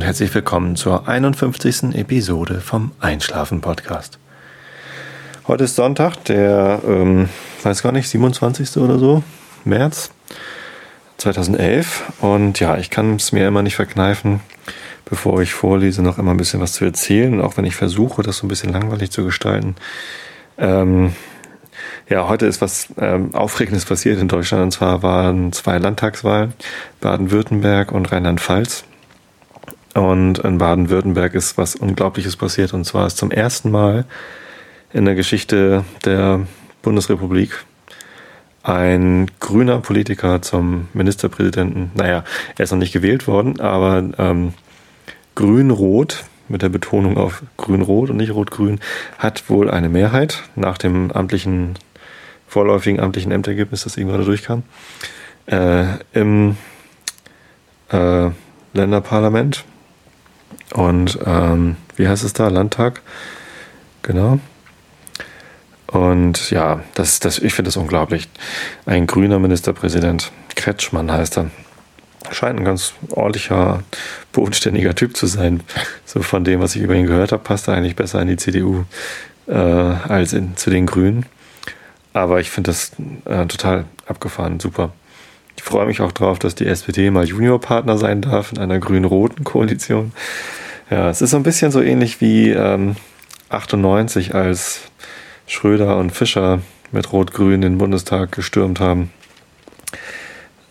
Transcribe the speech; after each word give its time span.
und 0.00 0.06
herzlich 0.06 0.34
willkommen 0.34 0.76
zur 0.76 1.08
51. 1.08 1.94
Episode 1.94 2.62
vom 2.62 2.92
Einschlafen 3.00 3.60
Podcast. 3.60 4.18
Heute 5.46 5.64
ist 5.64 5.76
Sonntag, 5.76 6.24
der, 6.24 6.80
ähm, 6.88 7.28
weiß 7.62 7.82
gar 7.82 7.92
nicht, 7.92 8.08
27. 8.08 8.78
oder 8.78 8.98
so, 8.98 9.22
März 9.66 10.10
2011. 11.18 12.14
Und 12.22 12.60
ja, 12.60 12.78
ich 12.78 12.88
kann 12.88 13.16
es 13.16 13.32
mir 13.32 13.46
immer 13.46 13.60
nicht 13.60 13.76
verkneifen, 13.76 14.40
bevor 15.04 15.42
ich 15.42 15.52
vorlese, 15.52 16.00
noch 16.00 16.16
immer 16.16 16.30
ein 16.30 16.38
bisschen 16.38 16.62
was 16.62 16.72
zu 16.72 16.86
erzählen, 16.86 17.38
auch 17.42 17.58
wenn 17.58 17.66
ich 17.66 17.76
versuche, 17.76 18.22
das 18.22 18.38
so 18.38 18.46
ein 18.46 18.48
bisschen 18.48 18.72
langweilig 18.72 19.10
zu 19.10 19.22
gestalten. 19.22 19.74
Ähm, 20.56 21.12
ja, 22.08 22.26
heute 22.26 22.46
ist 22.46 22.62
was 22.62 22.88
ähm, 22.98 23.34
Aufregendes 23.34 23.84
passiert 23.84 24.18
in 24.18 24.28
Deutschland. 24.28 24.62
Und 24.62 24.70
zwar 24.70 25.02
waren 25.02 25.52
zwei 25.52 25.76
Landtagswahlen, 25.76 26.54
Baden-Württemberg 27.02 27.92
und 27.92 28.10
Rheinland-Pfalz. 28.10 28.84
Und 29.94 30.38
in 30.38 30.58
Baden-Württemberg 30.58 31.34
ist 31.34 31.58
was 31.58 31.74
Unglaubliches 31.74 32.36
passiert. 32.36 32.72
Und 32.72 32.84
zwar 32.84 33.06
ist 33.06 33.16
zum 33.16 33.30
ersten 33.30 33.70
Mal 33.70 34.04
in 34.92 35.04
der 35.04 35.14
Geschichte 35.14 35.84
der 36.04 36.46
Bundesrepublik 36.82 37.64
ein 38.62 39.30
grüner 39.40 39.78
Politiker 39.78 40.42
zum 40.42 40.88
Ministerpräsidenten, 40.92 41.92
naja, 41.94 42.24
er 42.58 42.64
ist 42.64 42.70
noch 42.70 42.78
nicht 42.78 42.92
gewählt 42.92 43.26
worden, 43.26 43.58
aber 43.58 44.04
ähm, 44.18 44.52
grün-rot, 45.34 46.24
mit 46.48 46.62
der 46.62 46.68
Betonung 46.68 47.16
auf 47.16 47.42
grün-rot 47.56 48.10
und 48.10 48.16
nicht 48.18 48.34
rot-grün, 48.34 48.80
hat 49.18 49.48
wohl 49.48 49.70
eine 49.70 49.88
Mehrheit 49.88 50.42
nach 50.56 50.76
dem 50.76 51.10
amtlichen 51.12 51.76
vorläufigen 52.46 53.00
amtlichen 53.00 53.30
Ämtergebnis, 53.30 53.84
das 53.84 53.96
eben 53.96 54.08
gerade 54.08 54.24
durchkam, 54.24 54.64
äh, 55.46 55.84
im 56.12 56.56
äh, 57.90 58.30
Länderparlament. 58.74 59.64
Und 60.72 61.18
ähm, 61.26 61.76
wie 61.96 62.08
heißt 62.08 62.24
es 62.24 62.32
da? 62.32 62.48
Landtag. 62.48 63.02
Genau. 64.02 64.38
Und 65.86 66.50
ja, 66.50 66.80
das, 66.94 67.18
das, 67.18 67.38
ich 67.38 67.52
finde 67.52 67.68
das 67.68 67.76
unglaublich. 67.76 68.28
Ein 68.86 69.06
grüner 69.06 69.38
Ministerpräsident, 69.38 70.30
Kretschmann 70.54 71.10
heißt 71.10 71.38
er. 71.38 71.50
Scheint 72.30 72.60
ein 72.60 72.64
ganz 72.64 72.92
ordentlicher, 73.10 73.82
bodenständiger 74.32 74.94
Typ 74.94 75.16
zu 75.16 75.26
sein. 75.26 75.62
So 76.04 76.22
von 76.22 76.44
dem, 76.44 76.60
was 76.60 76.76
ich 76.76 76.82
über 76.82 76.94
ihn 76.94 77.06
gehört 77.06 77.32
habe, 77.32 77.42
passt 77.42 77.66
er 77.66 77.74
eigentlich 77.74 77.96
besser 77.96 78.20
in 78.22 78.28
die 78.28 78.36
CDU 78.36 78.84
äh, 79.48 79.54
als 79.54 80.32
in, 80.32 80.56
zu 80.56 80.70
den 80.70 80.86
Grünen. 80.86 81.26
Aber 82.12 82.40
ich 82.40 82.50
finde 82.50 82.70
das 82.70 82.92
äh, 83.24 83.46
total 83.46 83.84
abgefahren, 84.06 84.60
super. 84.60 84.92
Ich 85.56 85.62
freue 85.62 85.86
mich 85.86 86.00
auch 86.00 86.12
drauf, 86.12 86.38
dass 86.38 86.54
die 86.54 86.66
SPD 86.66 87.10
mal 87.10 87.24
Juniorpartner 87.26 87.98
sein 87.98 88.22
darf 88.22 88.52
in 88.52 88.58
einer 88.58 88.78
grün-roten 88.78 89.44
Koalition. 89.44 90.12
Ja, 90.90 91.10
es 91.10 91.22
ist 91.22 91.30
so 91.30 91.36
ein 91.36 91.42
bisschen 91.42 91.70
so 91.70 91.80
ähnlich 91.80 92.20
wie 92.20 92.50
ähm, 92.50 92.96
98, 93.50 94.34
als 94.34 94.80
Schröder 95.46 95.98
und 95.98 96.10
Fischer 96.10 96.60
mit 96.92 97.12
Rot-Grün 97.12 97.60
den 97.60 97.78
Bundestag 97.78 98.32
gestürmt 98.32 98.80
haben 98.80 99.10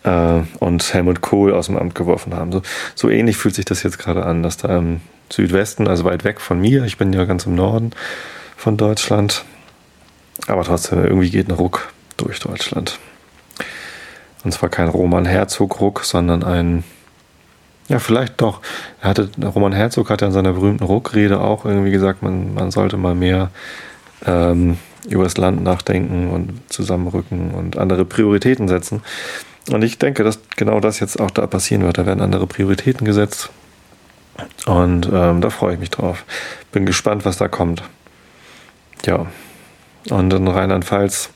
äh, 0.02 0.40
und 0.58 0.94
Helmut 0.94 1.20
Kohl 1.20 1.52
aus 1.52 1.66
dem 1.66 1.76
Amt 1.76 1.94
geworfen 1.94 2.34
haben. 2.34 2.52
So, 2.52 2.62
so 2.94 3.08
ähnlich 3.08 3.36
fühlt 3.36 3.54
sich 3.54 3.64
das 3.64 3.82
jetzt 3.82 3.98
gerade 3.98 4.24
an, 4.24 4.42
dass 4.42 4.56
da 4.56 4.76
im 4.76 5.00
Südwesten, 5.30 5.88
also 5.88 6.04
weit 6.04 6.24
weg 6.24 6.40
von 6.40 6.60
mir, 6.60 6.84
ich 6.84 6.96
bin 6.96 7.12
ja 7.12 7.24
ganz 7.24 7.46
im 7.46 7.54
Norden 7.54 7.92
von 8.56 8.76
Deutschland, 8.76 9.44
aber 10.46 10.64
trotzdem, 10.64 11.04
irgendwie 11.04 11.30
geht 11.30 11.48
ein 11.48 11.54
Ruck 11.54 11.92
durch 12.16 12.40
Deutschland. 12.40 12.98
Und 14.44 14.52
zwar 14.52 14.68
kein 14.68 14.88
Roman 14.88 15.26
Herzog-Ruck, 15.26 16.04
sondern 16.04 16.42
ein, 16.42 16.84
ja, 17.88 17.98
vielleicht 17.98 18.40
doch. 18.40 18.60
Er 19.02 19.10
hatte, 19.10 19.30
Roman 19.42 19.72
Herzog 19.72 20.10
hat 20.10 20.22
ja 20.22 20.28
in 20.28 20.32
seiner 20.32 20.52
berühmten 20.52 20.84
Ruckrede 20.84 21.40
auch 21.40 21.64
irgendwie 21.64 21.90
gesagt, 21.90 22.22
man, 22.22 22.54
man 22.54 22.70
sollte 22.70 22.96
mal 22.96 23.14
mehr 23.14 23.50
ähm, 24.24 24.78
über 25.08 25.24
das 25.24 25.36
Land 25.36 25.62
nachdenken 25.62 26.30
und 26.30 26.60
zusammenrücken 26.72 27.50
und 27.52 27.76
andere 27.78 28.04
Prioritäten 28.04 28.68
setzen. 28.68 29.02
Und 29.70 29.82
ich 29.82 29.98
denke, 29.98 30.24
dass 30.24 30.40
genau 30.56 30.80
das 30.80 31.00
jetzt 31.00 31.20
auch 31.20 31.30
da 31.30 31.46
passieren 31.46 31.82
wird. 31.82 31.98
Da 31.98 32.06
werden 32.06 32.20
andere 32.20 32.46
Prioritäten 32.46 33.04
gesetzt. 33.04 33.50
Und 34.66 35.08
ähm, 35.12 35.40
da 35.40 35.50
freue 35.50 35.74
ich 35.74 35.80
mich 35.80 35.90
drauf. 35.90 36.24
Bin 36.72 36.86
gespannt, 36.86 37.24
was 37.24 37.36
da 37.36 37.48
kommt. 37.48 37.82
Ja, 39.04 39.26
und 40.08 40.32
in 40.32 40.48
Rheinland-Pfalz 40.48 41.30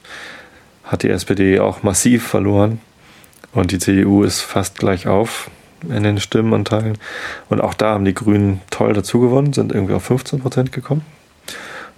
hat 0.84 1.03
die 1.03 1.10
SPD 1.10 1.60
auch 1.60 1.82
massiv 1.82 2.26
verloren 2.26 2.81
und 3.54 3.70
die 3.70 3.78
CDU 3.78 4.22
ist 4.22 4.41
fast 4.41 4.78
gleich 4.78 5.06
auf 5.06 5.50
in 5.88 6.03
den 6.03 6.19
Stimmenanteilen. 6.19 6.98
Und 7.48 7.60
auch 7.60 7.75
da 7.75 7.91
haben 7.91 8.04
die 8.04 8.15
Grünen 8.15 8.60
toll 8.70 8.92
dazu 8.94 9.20
gewonnen, 9.20 9.53
sind 9.53 9.72
irgendwie 9.72 9.94
auf 9.94 10.04
15 10.04 10.41
Prozent 10.41 10.72
gekommen. 10.72 11.03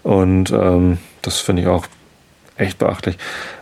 Und 0.03 0.50
ähm, 0.50 0.99
das 1.22 1.41
finde 1.41 1.62
ich 1.62 1.69
auch 1.69 1.87
echt 2.56 2.78
beachtlich. 2.78 3.16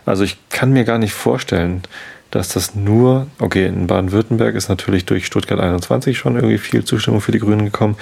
Also 0.05 0.23
ich 0.23 0.37
kann 0.49 0.71
mir 0.71 0.83
gar 0.83 0.97
nicht 0.97 1.13
vorstellen, 1.13 1.83
dass 2.31 2.49
das 2.49 2.75
nur, 2.75 3.27
okay, 3.39 3.65
in 3.67 3.87
Baden-Württemberg 3.87 4.55
ist 4.55 4.69
natürlich 4.69 5.05
durch 5.05 5.25
Stuttgart 5.25 5.59
21 5.59 6.17
schon 6.17 6.35
irgendwie 6.35 6.57
viel 6.57 6.83
Zustimmung 6.83 7.21
für 7.21 7.31
die 7.31 7.39
Grünen 7.39 7.65
gekommen. 7.65 7.95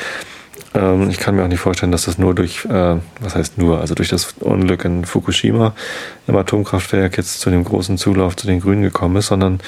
Ähm, 0.74 1.10
ich 1.10 1.18
kann 1.18 1.36
mir 1.36 1.44
auch 1.44 1.48
nicht 1.48 1.60
vorstellen, 1.60 1.92
dass 1.92 2.06
das 2.06 2.18
nur 2.18 2.34
durch, 2.34 2.66
äh, 2.66 2.98
was 3.20 3.36
heißt 3.36 3.58
nur, 3.58 3.80
also 3.80 3.96
durch 3.96 4.10
das 4.10 4.34
Unglück 4.40 4.86
in 4.86 5.06
Fukushima 5.06 5.74
im 6.28 6.36
Atomkraftwerk 6.36 7.18
jetzt 7.18 7.40
zu 7.40 7.50
dem 7.50 7.64
großen 7.64 7.98
Zulauf 7.98 8.36
zu 8.36 8.48
den 8.48 8.60
Grünen 8.60 8.82
gekommen 8.82 9.18
ist, 9.18 9.28
sondern 9.28 9.60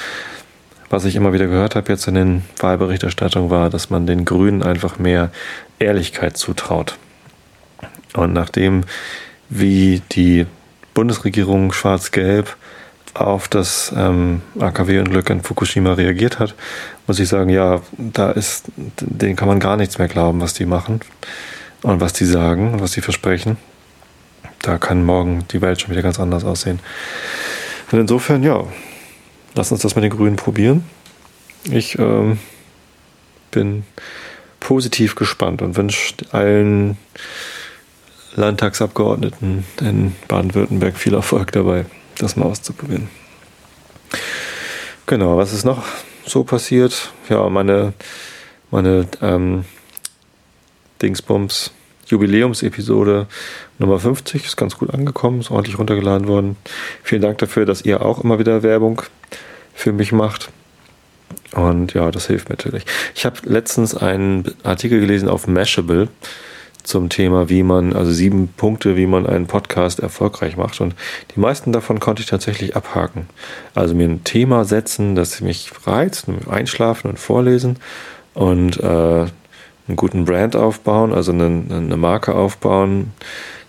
was 0.88 1.04
ich 1.04 1.16
immer 1.16 1.32
wieder 1.32 1.46
gehört 1.46 1.74
habe 1.74 1.92
jetzt 1.92 2.06
in 2.06 2.14
den 2.14 2.44
Wahlberichterstattungen 2.58 3.50
war, 3.50 3.70
dass 3.70 3.90
man 3.90 4.06
den 4.06 4.24
Grünen 4.24 4.62
einfach 4.62 4.98
mehr 4.98 5.30
Ehrlichkeit 5.78 6.36
zutraut. 6.36 6.96
Und 8.14 8.32
nachdem, 8.32 8.84
wie 9.48 10.00
die 10.12 10.46
Bundesregierung 10.94 11.72
schwarz-gelb 11.72 12.56
auf 13.20 13.48
das 13.48 13.92
ähm, 13.96 14.42
AKW-Unglück 14.58 15.30
in 15.30 15.42
Fukushima 15.42 15.94
reagiert 15.94 16.38
hat, 16.38 16.54
muss 17.06 17.18
ich 17.18 17.28
sagen, 17.28 17.50
ja, 17.50 17.80
da 17.96 18.30
ist, 18.30 18.64
denen 18.76 19.36
kann 19.36 19.48
man 19.48 19.60
gar 19.60 19.76
nichts 19.76 19.98
mehr 19.98 20.08
glauben, 20.08 20.40
was 20.40 20.54
die 20.54 20.66
machen 20.66 21.00
und 21.82 22.00
was 22.00 22.12
die 22.12 22.24
sagen 22.24 22.74
und 22.74 22.80
was 22.80 22.92
die 22.92 23.00
versprechen. 23.00 23.56
Da 24.60 24.78
kann 24.78 25.04
morgen 25.04 25.44
die 25.50 25.60
Welt 25.60 25.80
schon 25.80 25.90
wieder 25.90 26.02
ganz 26.02 26.18
anders 26.18 26.44
aussehen. 26.44 26.80
Und 27.90 28.00
insofern, 28.00 28.42
ja, 28.42 28.64
lass 29.54 29.72
uns 29.72 29.82
das 29.82 29.94
mit 29.94 30.04
den 30.04 30.10
Grünen 30.10 30.36
probieren. 30.36 30.84
Ich 31.64 31.98
ähm, 31.98 32.38
bin 33.50 33.84
positiv 34.60 35.14
gespannt 35.14 35.62
und 35.62 35.76
wünsche 35.76 36.14
allen 36.32 36.96
Landtagsabgeordneten 38.34 39.64
in 39.80 40.14
Baden-Württemberg 40.28 40.96
viel 40.96 41.14
Erfolg 41.14 41.52
dabei 41.52 41.86
das 42.18 42.36
mal 42.36 42.46
auszuprobieren. 42.46 43.08
Genau, 45.06 45.36
was 45.36 45.52
ist 45.52 45.64
noch 45.64 45.84
so 46.24 46.44
passiert? 46.44 47.12
Ja, 47.28 47.48
meine, 47.48 47.92
meine 48.70 49.06
ähm, 49.22 49.64
Dingsbums 51.00 51.72
Jubiläumsepisode 52.06 53.26
Nummer 53.78 53.98
50 53.98 54.44
ist 54.44 54.56
ganz 54.56 54.78
gut 54.78 54.92
angekommen, 54.94 55.40
ist 55.40 55.50
ordentlich 55.50 55.78
runtergeladen 55.78 56.28
worden. 56.28 56.56
Vielen 57.02 57.22
Dank 57.22 57.38
dafür, 57.38 57.66
dass 57.66 57.82
ihr 57.82 58.02
auch 58.02 58.22
immer 58.22 58.38
wieder 58.38 58.62
Werbung 58.62 59.02
für 59.74 59.92
mich 59.92 60.12
macht. 60.12 60.50
Und 61.52 61.94
ja, 61.94 62.10
das 62.10 62.26
hilft 62.26 62.48
mir 62.48 62.54
natürlich. 62.54 62.84
Ich 63.14 63.24
habe 63.26 63.36
letztens 63.44 63.94
einen 63.94 64.54
Artikel 64.62 65.00
gelesen 65.00 65.28
auf 65.28 65.46
Mashable 65.46 66.08
zum 66.86 67.08
Thema, 67.08 67.48
wie 67.48 67.62
man, 67.62 67.92
also 67.92 68.12
sieben 68.12 68.48
Punkte, 68.48 68.96
wie 68.96 69.06
man 69.06 69.26
einen 69.26 69.46
Podcast 69.46 69.98
erfolgreich 70.00 70.56
macht. 70.56 70.80
Und 70.80 70.94
die 71.34 71.40
meisten 71.40 71.72
davon 71.72 71.98
konnte 71.98 72.22
ich 72.22 72.28
tatsächlich 72.28 72.76
abhaken. 72.76 73.26
Also 73.74 73.94
mir 73.94 74.08
ein 74.08 74.24
Thema 74.24 74.64
setzen, 74.64 75.16
das 75.16 75.40
mich 75.40 75.70
reizt, 75.84 76.26
einschlafen 76.48 77.10
und 77.10 77.18
vorlesen 77.18 77.78
und 78.34 78.78
äh, 78.80 78.86
einen 78.86 79.96
guten 79.96 80.24
Brand 80.24 80.54
aufbauen, 80.54 81.12
also 81.12 81.32
eine, 81.32 81.46
eine 81.46 81.96
Marke 81.96 82.34
aufbauen. 82.34 83.12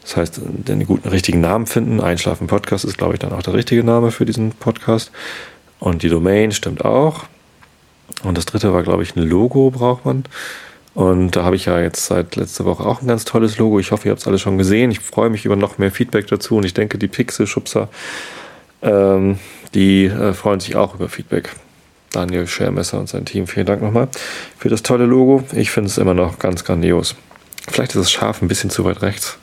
Das 0.04 0.16
heißt, 0.16 0.42
den 0.44 0.86
guten 0.86 1.10
richtigen 1.10 1.42
Namen 1.42 1.66
finden. 1.66 2.00
Einschlafen 2.00 2.48
Podcast 2.48 2.86
ist, 2.86 2.98
glaube 2.98 3.16
ich, 3.16 3.20
dann 3.20 3.34
auch 3.34 3.44
der 3.44 3.56
richtige 3.56 3.84
Name 3.84 4.12
für 4.12 4.26
diesen 4.26 4.52
Podcast. 4.52 5.12
Und 5.80 6.04
die 6.04 6.10
Domain 6.10 6.52
stimmt 6.52 6.86
auch. 6.86 7.26
Und 8.24 8.38
das 8.38 8.46
dritte 8.46 8.74
war, 8.74 8.84
glaube 8.84 9.04
ich, 9.04 9.16
ein 9.16 9.24
Logo 9.24 9.72
braucht 9.72 10.06
man. 10.06 10.24
Und 10.98 11.36
da 11.36 11.44
habe 11.44 11.56
ich 11.56 11.66
ja 11.66 11.80
jetzt 11.80 12.08
seit 12.08 12.36
letzter 12.38 12.66
Woche 12.66 12.84
auch 12.84 13.04
ein 13.04 13.08
ganz 13.08 13.24
tolles 13.24 13.60
Logo. 13.60 13.80
Ich 13.80 13.92
hoffe, 13.92 14.08
ihr 14.08 14.12
habt 14.12 14.22
es 14.22 14.28
alle 14.28 14.40
schon 14.40 14.58
gesehen. 14.58 14.90
Ich 14.90 15.00
freue 15.00 15.30
mich 15.30 15.46
über 15.46 15.56
noch 15.56 15.78
mehr 15.78 15.92
Feedback 15.92 16.26
dazu 16.26 16.58
und 16.58 16.66
ich 16.66 16.74
denke, 16.74 16.98
die 16.98 17.08
Pixel-Schubser, 17.08 17.88
ähm, 18.82 19.38
die 19.76 20.06
äh, 20.06 20.34
freuen 20.34 20.60
sich 20.60 20.76
auch 20.76 20.96
über 20.96 21.08
Feedback. 21.08 21.52
Daniel 22.12 22.48
Schermesser 22.48 23.00
und 23.00 23.10
sein 23.10 23.26
Team, 23.26 23.46
vielen 23.46 23.68
Dank 23.68 23.84
nochmal 23.84 24.08
für 24.58 24.70
das 24.70 24.82
tolle 24.82 25.06
Logo. 25.06 25.44
Ich 25.54 25.70
finde 25.70 25.88
es 25.88 26.00
immer 26.00 26.16
noch 26.16 26.40
ganz 26.40 26.64
grandios. 26.64 27.14
Vielleicht 27.68 27.92
ist 27.92 28.02
das 28.02 28.12
Schaf 28.12 28.42
ein 28.42 28.48
bisschen 28.48 28.72
zu 28.72 28.84
weit 28.84 29.04
rechts. 29.04 29.38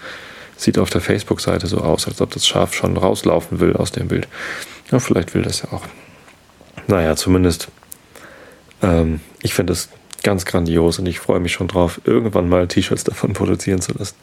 Sieht 0.56 0.76
auf 0.76 0.90
der 0.90 1.02
Facebook-Seite 1.02 1.68
so 1.68 1.78
aus, 1.78 2.08
als 2.08 2.20
ob 2.20 2.32
das 2.32 2.48
Schaf 2.48 2.74
schon 2.74 2.96
rauslaufen 2.96 3.60
will 3.60 3.76
aus 3.76 3.92
dem 3.92 4.08
Bild. 4.08 4.26
Ja, 4.90 4.98
vielleicht 4.98 5.34
will 5.34 5.42
das 5.42 5.62
ja 5.62 5.72
auch. 5.72 5.82
Naja, 6.88 7.14
zumindest. 7.14 7.68
Ähm, 8.82 9.20
ich 9.40 9.54
finde 9.54 9.74
es 9.74 9.88
ganz 10.24 10.44
grandios 10.44 10.98
und 10.98 11.06
ich 11.06 11.20
freue 11.20 11.38
mich 11.38 11.52
schon 11.52 11.68
drauf, 11.68 12.00
irgendwann 12.04 12.48
mal 12.48 12.66
T-Shirts 12.66 13.04
davon 13.04 13.32
produzieren 13.34 13.80
zu 13.80 13.92
lassen. 13.92 14.16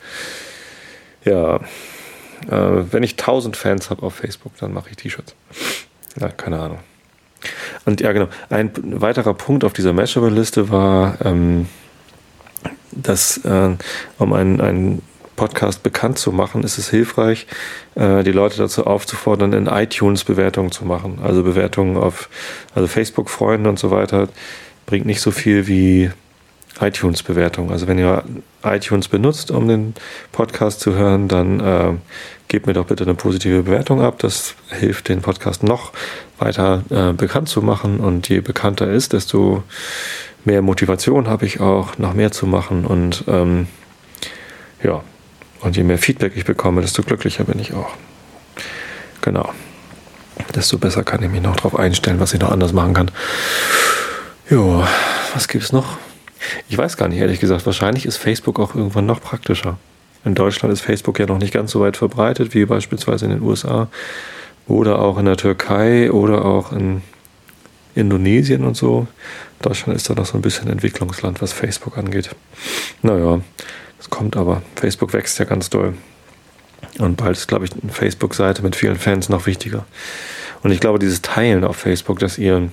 Ja, 1.24 1.57
äh, 2.50 2.83
wenn 2.92 3.03
ich 3.03 3.13
1000 3.13 3.56
Fans 3.56 3.89
habe 3.89 4.03
auf 4.03 4.15
Facebook, 4.15 4.57
dann 4.57 4.74
mache 4.74 4.89
ich 4.89 4.98
T-Shirts. 4.98 5.36
Ja, 6.19 6.30
keine 6.30 6.59
Ahnung. 6.59 6.80
Und 7.86 8.01
ja, 8.01 8.12
genau. 8.12 8.27
Ein 8.50 8.71
weiterer 9.01 9.33
Punkt 9.33 9.63
auf 9.63 9.74
dieser 9.74 9.94
Mashable-Liste 9.94 10.69
war, 10.69 11.18
ähm, 11.24 11.68
dass, 12.92 13.38
äh, 13.45 13.75
um 14.18 14.33
einen, 14.33 14.62
einen 14.62 15.01
Podcast 15.36 15.81
bekannt 15.81 16.19
zu 16.19 16.31
machen, 16.31 16.63
ist 16.63 16.77
es 16.77 16.89
hilfreich, 16.89 17.48
äh, 17.95 18.24
die 18.24 18.31
Leute 18.31 18.57
dazu 18.57 18.86
aufzufordern, 18.86 19.53
in 19.53 19.68
iTunes 19.68 20.24
Bewertungen 20.24 20.71
zu 20.71 20.86
machen. 20.86 21.19
Also 21.24 21.42
Bewertungen 21.44 21.98
auf 21.98 22.30
also 22.75 22.88
Facebook-Freunden 22.88 23.68
und 23.68 23.80
so 23.80 23.89
weiter 23.89 24.27
bringt 24.91 25.05
nicht 25.05 25.21
so 25.21 25.31
viel 25.31 25.67
wie 25.67 26.11
iTunes-Bewertungen. 26.81 27.71
Also 27.71 27.88
wenn 27.88 27.97
ihr 27.97 28.25
iTunes 28.61 29.07
benutzt, 29.07 29.49
um 29.49 29.69
den 29.69 29.93
Podcast 30.33 30.81
zu 30.81 30.95
hören, 30.95 31.29
dann 31.29 31.61
äh, 31.61 31.93
gebt 32.49 32.67
mir 32.67 32.73
doch 32.73 32.88
bitte 32.88 33.05
eine 33.05 33.13
positive 33.13 33.63
Bewertung 33.63 34.01
ab. 34.01 34.19
Das 34.19 34.53
hilft, 34.67 35.07
den 35.07 35.21
Podcast 35.21 35.63
noch 35.63 35.93
weiter 36.39 36.83
äh, 36.89 37.13
bekannt 37.13 37.47
zu 37.47 37.61
machen. 37.61 38.01
Und 38.01 38.27
je 38.27 38.41
bekannter 38.41 38.91
ist, 38.91 39.13
desto 39.13 39.63
mehr 40.43 40.61
Motivation 40.61 41.29
habe 41.29 41.45
ich 41.45 41.61
auch, 41.61 41.97
noch 41.97 42.13
mehr 42.13 42.33
zu 42.33 42.45
machen. 42.45 42.83
Und 42.85 43.23
ähm, 43.29 43.67
ja, 44.83 45.05
und 45.61 45.77
je 45.77 45.83
mehr 45.83 45.99
Feedback 45.99 46.33
ich 46.35 46.43
bekomme, 46.43 46.81
desto 46.81 47.01
glücklicher 47.01 47.45
bin 47.45 47.59
ich 47.59 47.73
auch. 47.73 47.93
Genau. 49.21 49.53
Desto 50.53 50.77
besser 50.77 51.03
kann 51.03 51.23
ich 51.23 51.29
mich 51.29 51.41
noch 51.41 51.55
darauf 51.55 51.79
einstellen, 51.79 52.19
was 52.19 52.33
ich 52.33 52.41
noch 52.41 52.51
anders 52.51 52.73
machen 52.73 52.93
kann. 52.93 53.11
Jo, 54.51 54.83
was 55.33 55.48
gibt's 55.48 55.71
noch? 55.71 55.98
Ich 56.68 56.77
weiß 56.77 56.98
gar 56.98 57.07
nicht, 57.07 57.19
ehrlich 57.19 57.39
gesagt. 57.39 57.65
Wahrscheinlich 57.65 58.06
ist 58.06 58.18
Facebook 58.18 58.59
auch 58.59 58.75
irgendwann 58.75 59.06
noch 59.06 59.21
praktischer. 59.21 59.77
In 60.25 60.36
Deutschland 60.36 60.74
ist 60.74 60.81
Facebook 60.81 61.19
ja 61.19 61.25
noch 61.25 61.38
nicht 61.38 61.53
ganz 61.53 61.71
so 61.71 61.80
weit 61.80 61.95
verbreitet 61.95 62.53
wie 62.53 62.65
beispielsweise 62.65 63.24
in 63.24 63.31
den 63.31 63.42
USA 63.44 63.88
oder 64.68 65.00
auch 65.00 65.18
in 65.18 65.24
der 65.24 65.38
Türkei 65.38 66.12
oder 66.12 66.44
auch 66.44 66.74
in 66.74 67.01
Indonesien 67.95 68.65
und 68.65 68.75
so. 68.75 69.07
Deutschland 69.62 69.95
ist 69.95 70.09
da 70.09 70.15
noch 70.15 70.25
so 70.25 70.38
ein 70.38 70.42
bisschen 70.42 70.68
Entwicklungsland, 70.68 71.42
was 71.42 71.53
Facebook 71.53 71.98
angeht. 71.98 72.31
Naja, 73.03 73.39
das 74.00 74.09
kommt 74.09 74.36
aber. 74.36 74.63
Facebook 74.75 75.13
wächst 75.13 75.39
ja 75.39 75.45
ganz 75.45 75.69
doll. 75.69 75.94
Und 77.00 77.15
bald 77.15 77.38
ist, 77.38 77.48
glaube 77.48 77.63
ich, 77.63 77.71
eine 77.71 77.94
Facebook-Seite 77.94 78.63
mit 78.63 78.75
vielen 78.75 78.98
Fans 78.98 79.30
noch 79.30 79.45
wichtiger. 79.45 79.86
Und 80.62 80.71
ich 80.71 80.81
glaube, 80.81 81.00
dieses 81.00 81.21
Teilen 81.21 81.63
auf 81.63 81.77
Facebook, 81.77 82.19
dass 82.19 82.38
ihr 82.38 82.69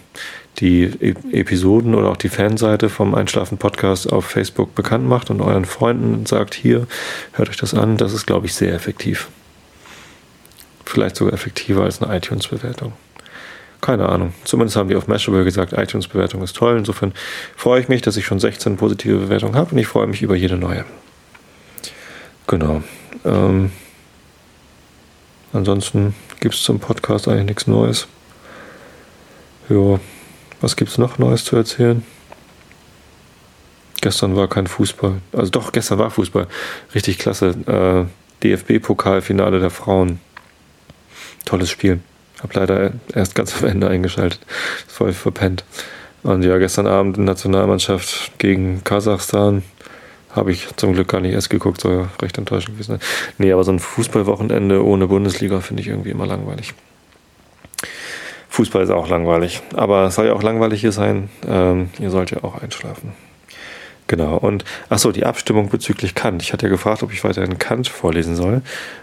die 0.60 0.84
e 0.84 1.14
Episoden 1.32 1.94
oder 1.94 2.10
auch 2.10 2.16
die 2.16 2.28
Fanseite 2.28 2.88
vom 2.88 3.14
Einschlafen-Podcast 3.14 4.12
auf 4.12 4.24
Facebook 4.24 4.74
bekannt 4.74 5.08
macht 5.08 5.30
und 5.30 5.40
euren 5.40 5.64
Freunden 5.64 6.26
sagt, 6.26 6.54
hier, 6.54 6.86
hört 7.32 7.48
euch 7.48 7.56
das 7.56 7.74
an, 7.74 7.96
das 7.96 8.12
ist, 8.12 8.26
glaube 8.26 8.46
ich, 8.46 8.54
sehr 8.54 8.74
effektiv. 8.74 9.28
Vielleicht 10.84 11.16
sogar 11.16 11.34
effektiver 11.34 11.84
als 11.84 12.02
eine 12.02 12.16
iTunes-Bewertung. 12.16 12.92
Keine 13.80 14.08
Ahnung. 14.08 14.34
Zumindest 14.44 14.76
haben 14.76 14.88
die 14.88 14.96
auf 14.96 15.06
Mashable 15.06 15.44
gesagt, 15.44 15.72
iTunes-Bewertung 15.72 16.42
ist 16.42 16.56
toll. 16.56 16.76
Insofern 16.76 17.12
freue 17.56 17.80
ich 17.80 17.88
mich, 17.88 18.02
dass 18.02 18.16
ich 18.16 18.26
schon 18.26 18.40
16 18.40 18.76
positive 18.76 19.18
Bewertungen 19.18 19.54
habe 19.54 19.70
und 19.72 19.78
ich 19.78 19.86
freue 19.86 20.06
mich 20.08 20.22
über 20.22 20.34
jede 20.34 20.56
neue. 20.56 20.84
Genau. 22.48 22.82
Ähm, 23.24 23.70
ansonsten 25.52 26.14
gibt 26.40 26.54
es 26.54 26.62
zum 26.62 26.80
Podcast 26.80 27.28
eigentlich 27.28 27.46
nichts 27.46 27.66
Neues. 27.66 28.08
Ja, 29.68 30.00
was 30.60 30.76
gibt 30.76 30.90
es 30.90 30.98
noch 30.98 31.18
Neues 31.18 31.44
zu 31.44 31.56
erzählen? 31.56 32.04
Gestern 34.00 34.36
war 34.36 34.48
kein 34.48 34.66
Fußball. 34.66 35.20
Also 35.32 35.50
doch, 35.50 35.72
gestern 35.72 35.98
war 35.98 36.10
Fußball. 36.10 36.46
Richtig 36.94 37.18
klasse. 37.18 37.48
Äh, 37.66 38.44
DFB-Pokalfinale 38.44 39.58
der 39.58 39.70
Frauen. 39.70 40.20
Tolles 41.44 41.70
Spiel. 41.70 42.00
Hab 42.40 42.54
leider 42.54 42.92
erst 43.12 43.34
ganz 43.34 43.60
am 43.60 43.68
Ende 43.68 43.88
eingeschaltet. 43.88 44.40
Voll 44.86 45.12
verpennt. 45.12 45.64
Und 46.22 46.42
ja, 46.42 46.58
gestern 46.58 46.86
Abend 46.86 47.18
Nationalmannschaft 47.18 48.38
gegen 48.38 48.84
Kasachstan. 48.84 49.62
Habe 50.30 50.52
ich 50.52 50.68
zum 50.76 50.92
Glück 50.92 51.08
gar 51.08 51.20
nicht 51.20 51.32
erst 51.32 51.50
geguckt, 51.50 51.80
soll 51.80 51.94
ja 51.94 52.08
recht 52.20 52.38
enttäuschend 52.38 52.76
gewesen 52.76 52.98
sein. 52.98 53.00
Nee, 53.38 53.52
aber 53.52 53.64
so 53.64 53.72
ein 53.72 53.78
Fußballwochenende 53.80 54.84
ohne 54.84 55.08
Bundesliga 55.08 55.60
finde 55.60 55.82
ich 55.82 55.88
irgendwie 55.88 56.10
immer 56.10 56.26
langweilig. 56.26 56.74
Fußball 58.58 58.82
ist 58.82 58.90
auch 58.90 59.08
langweilig. 59.08 59.62
Aber 59.76 60.06
es 60.06 60.16
soll 60.16 60.26
ja 60.26 60.32
auch 60.32 60.42
langweilig 60.42 60.80
hier 60.80 60.90
sein. 60.90 61.30
Ähm, 61.46 61.90
ihr 62.00 62.10
sollt 62.10 62.32
ja 62.32 62.42
auch 62.42 62.60
einschlafen. 62.60 63.12
Genau. 64.08 64.36
Und 64.36 64.64
achso, 64.88 65.12
die 65.12 65.24
Abstimmung 65.24 65.68
bezüglich 65.68 66.16
Kant. 66.16 66.42
Ich 66.42 66.52
hatte 66.52 66.66
ja 66.66 66.70
gefragt, 66.70 67.04
ob 67.04 67.12
ich 67.12 67.22
weiterhin 67.22 67.58
Kant 67.58 67.86
vorlesen 67.86 68.34
soll. 68.34 68.62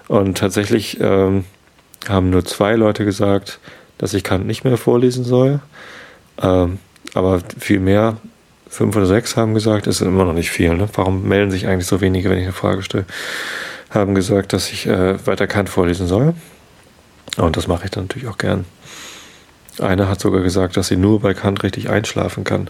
Und 0.09 0.37
tatsächlich 0.37 0.99
ähm, 0.99 1.45
haben 2.09 2.31
nur 2.31 2.43
zwei 2.43 2.75
Leute 2.75 3.05
gesagt, 3.05 3.59
dass 3.97 4.13
ich 4.13 4.25
Kant 4.25 4.45
nicht 4.45 4.65
mehr 4.65 4.75
vorlesen 4.75 5.23
soll. 5.23 5.61
Ähm, 6.41 6.79
aber 7.13 7.39
viel 7.57 7.79
mehr, 7.79 8.17
fünf 8.67 8.93
oder 8.97 9.05
sechs 9.05 9.37
haben 9.37 9.53
gesagt, 9.53 9.87
ist 9.87 10.01
immer 10.01 10.25
noch 10.25 10.33
nicht 10.33 10.51
viel. 10.51 10.75
Ne? 10.75 10.89
Warum 10.95 11.29
melden 11.29 11.49
sich 11.49 11.65
eigentlich 11.65 11.87
so 11.87 12.01
wenige, 12.01 12.29
wenn 12.29 12.39
ich 12.39 12.43
eine 12.43 12.51
Frage 12.51 12.83
stelle? 12.83 13.05
Haben 13.89 14.15
gesagt, 14.15 14.51
dass 14.51 14.69
ich 14.69 14.85
äh, 14.85 15.25
weiter 15.25 15.47
Kant 15.47 15.69
vorlesen 15.69 16.07
soll. 16.07 16.33
Und 17.37 17.55
das 17.55 17.69
mache 17.69 17.85
ich 17.85 17.91
dann 17.91 18.03
natürlich 18.03 18.27
auch 18.27 18.37
gern. 18.37 18.65
Eine 19.79 20.07
hat 20.07 20.19
sogar 20.19 20.41
gesagt, 20.41 20.77
dass 20.77 20.87
sie 20.87 20.97
nur 20.97 21.19
bei 21.19 21.33
Kant 21.33 21.63
richtig 21.63 21.89
einschlafen 21.89 22.43
kann, 22.43 22.69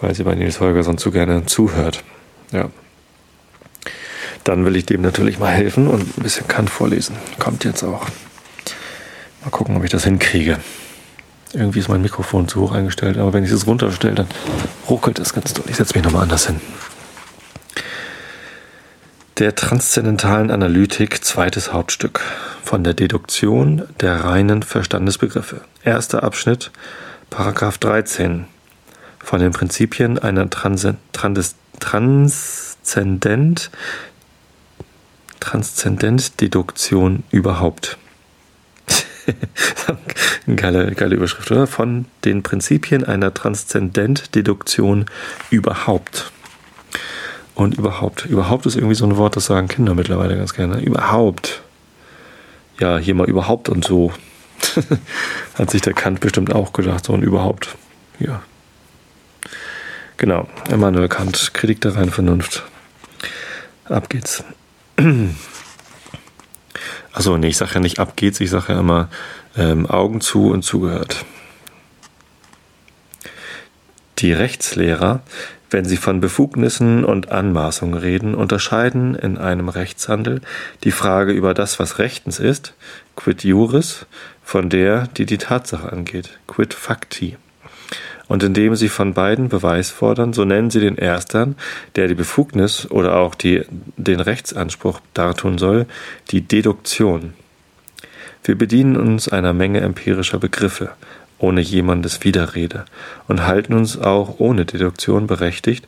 weil 0.00 0.14
sie 0.14 0.24
bei 0.24 0.34
Nils 0.34 0.60
Holgersson 0.60 0.98
zu 0.98 1.10
gerne 1.10 1.46
zuhört. 1.46 2.04
Ja. 2.52 2.70
Dann 4.44 4.64
will 4.64 4.76
ich 4.76 4.86
dem 4.86 5.02
natürlich 5.02 5.38
mal 5.38 5.50
helfen 5.50 5.88
und 5.88 6.18
ein 6.18 6.22
bisschen 6.22 6.48
Kant 6.48 6.70
vorlesen. 6.70 7.16
Kommt 7.38 7.64
jetzt 7.64 7.82
auch. 7.82 8.06
Mal 9.42 9.50
gucken, 9.50 9.76
ob 9.76 9.84
ich 9.84 9.90
das 9.90 10.04
hinkriege. 10.04 10.58
Irgendwie 11.52 11.78
ist 11.78 11.88
mein 11.88 12.02
Mikrofon 12.02 12.46
zu 12.46 12.60
hoch 12.60 12.72
eingestellt, 12.72 13.16
aber 13.16 13.32
wenn 13.32 13.44
ich 13.44 13.50
es 13.50 13.66
runterstelle, 13.66 14.14
dann 14.14 14.26
ruckelt 14.88 15.18
es 15.18 15.32
ganz 15.32 15.54
doll. 15.54 15.64
Ich 15.68 15.76
setze 15.76 15.94
mich 15.94 16.04
nochmal 16.04 16.22
anders 16.22 16.46
hin. 16.46 16.60
Der 19.38 19.54
transzendentalen 19.54 20.50
Analytik 20.50 21.24
zweites 21.24 21.72
Hauptstück 21.72 22.20
von 22.64 22.82
der 22.82 22.94
Deduktion 22.94 23.84
der 24.00 24.24
reinen 24.24 24.64
Verstandesbegriffe. 24.64 25.60
Erster 25.84 26.24
Abschnitt, 26.24 26.72
Paragraph 27.30 27.78
13 27.78 28.46
von 29.20 29.38
den 29.38 29.52
Prinzipien 29.52 30.18
einer 30.18 30.50
Trans 30.50 30.88
Trans 31.12 31.54
Transzendent 31.78 33.70
Transzendent-Deduktion 35.38 37.22
überhaupt. 37.30 37.96
geile, 40.56 40.92
geile 40.96 41.14
Überschrift, 41.14 41.52
oder? 41.52 41.68
Von 41.68 42.06
den 42.24 42.42
Prinzipien 42.42 43.04
einer 43.04 43.32
Transzendent-Deduktion 43.32 45.06
überhaupt. 45.50 46.32
Und 47.58 47.76
überhaupt. 47.76 48.24
Überhaupt 48.24 48.66
ist 48.66 48.76
irgendwie 48.76 48.94
so 48.94 49.04
ein 49.04 49.16
Wort, 49.16 49.34
das 49.34 49.46
sagen 49.46 49.66
Kinder 49.66 49.92
mittlerweile 49.96 50.36
ganz 50.36 50.54
gerne. 50.54 50.80
Überhaupt. 50.80 51.60
Ja, 52.78 52.98
hier 52.98 53.16
mal 53.16 53.28
überhaupt 53.28 53.68
und 53.68 53.84
so. 53.84 54.12
Hat 55.58 55.68
sich 55.68 55.82
der 55.82 55.92
Kant 55.92 56.20
bestimmt 56.20 56.54
auch 56.54 56.72
gedacht, 56.72 57.04
so 57.04 57.14
und 57.14 57.24
überhaupt. 57.24 57.76
Ja. 58.20 58.42
Genau. 60.18 60.46
Immanuel 60.70 61.08
Kant, 61.08 61.52
Kritik 61.52 61.80
der 61.80 61.96
reinen 61.96 62.12
Vernunft. 62.12 62.62
Ab 63.86 64.08
geht's. 64.08 64.44
Achso, 67.12 67.38
nee, 67.38 67.48
ich 67.48 67.56
sage 67.56 67.74
ja 67.74 67.80
nicht 67.80 67.98
ab 67.98 68.14
geht's, 68.14 68.38
ich 68.38 68.50
sage 68.50 68.74
ja 68.74 68.78
immer 68.78 69.08
ähm, 69.56 69.86
Augen 69.86 70.20
zu 70.20 70.50
und 70.50 70.62
zugehört. 70.62 71.24
Die 74.18 74.32
Rechtslehrer 74.32 75.22
wenn 75.70 75.84
Sie 75.84 75.96
von 75.96 76.20
Befugnissen 76.20 77.04
und 77.04 77.30
Anmaßungen 77.30 77.98
reden, 77.98 78.34
unterscheiden 78.34 79.14
in 79.14 79.38
einem 79.38 79.68
Rechtshandel 79.68 80.40
die 80.84 80.90
Frage 80.90 81.32
über 81.32 81.54
das, 81.54 81.78
was 81.78 81.98
rechtens 81.98 82.38
ist, 82.38 82.74
quid 83.16 83.44
juris, 83.44 84.06
von 84.42 84.70
der, 84.70 85.08
die 85.08 85.26
die 85.26 85.38
Tatsache 85.38 85.92
angeht, 85.92 86.38
quid 86.46 86.72
facti. 86.72 87.36
Und 88.28 88.42
indem 88.42 88.76
Sie 88.76 88.88
von 88.88 89.14
beiden 89.14 89.48
Beweis 89.48 89.90
fordern, 89.90 90.32
so 90.32 90.44
nennen 90.44 90.70
Sie 90.70 90.80
den 90.80 90.96
Erstern, 90.96 91.56
der 91.96 92.08
die 92.08 92.14
Befugnis 92.14 92.90
oder 92.90 93.16
auch 93.16 93.34
die, 93.34 93.64
den 93.96 94.20
Rechtsanspruch 94.20 95.00
dartun 95.14 95.58
soll, 95.58 95.86
die 96.30 96.42
Deduktion. 96.42 97.32
Wir 98.44 98.56
bedienen 98.56 98.96
uns 98.96 99.28
einer 99.28 99.52
Menge 99.52 99.80
empirischer 99.80 100.38
Begriffe, 100.38 100.92
ohne 101.38 101.60
jemandes 101.60 102.24
Widerrede 102.24 102.84
und 103.28 103.46
halten 103.46 103.74
uns 103.74 103.98
auch 103.98 104.38
ohne 104.38 104.64
Deduktion 104.64 105.26
berechtigt, 105.26 105.86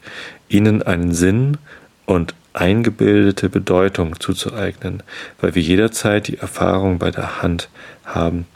ihnen 0.48 0.82
einen 0.82 1.12
Sinn 1.12 1.58
und 2.06 2.34
eingebildete 2.52 3.48
Bedeutung 3.48 4.18
zuzueignen, 4.18 5.02
weil 5.40 5.54
wir 5.54 5.62
jederzeit 5.62 6.28
die 6.28 6.38
Erfahrung 6.38 6.98
bei 6.98 7.10
der 7.10 7.42
Hand 7.42 7.68
haben, 8.04 8.46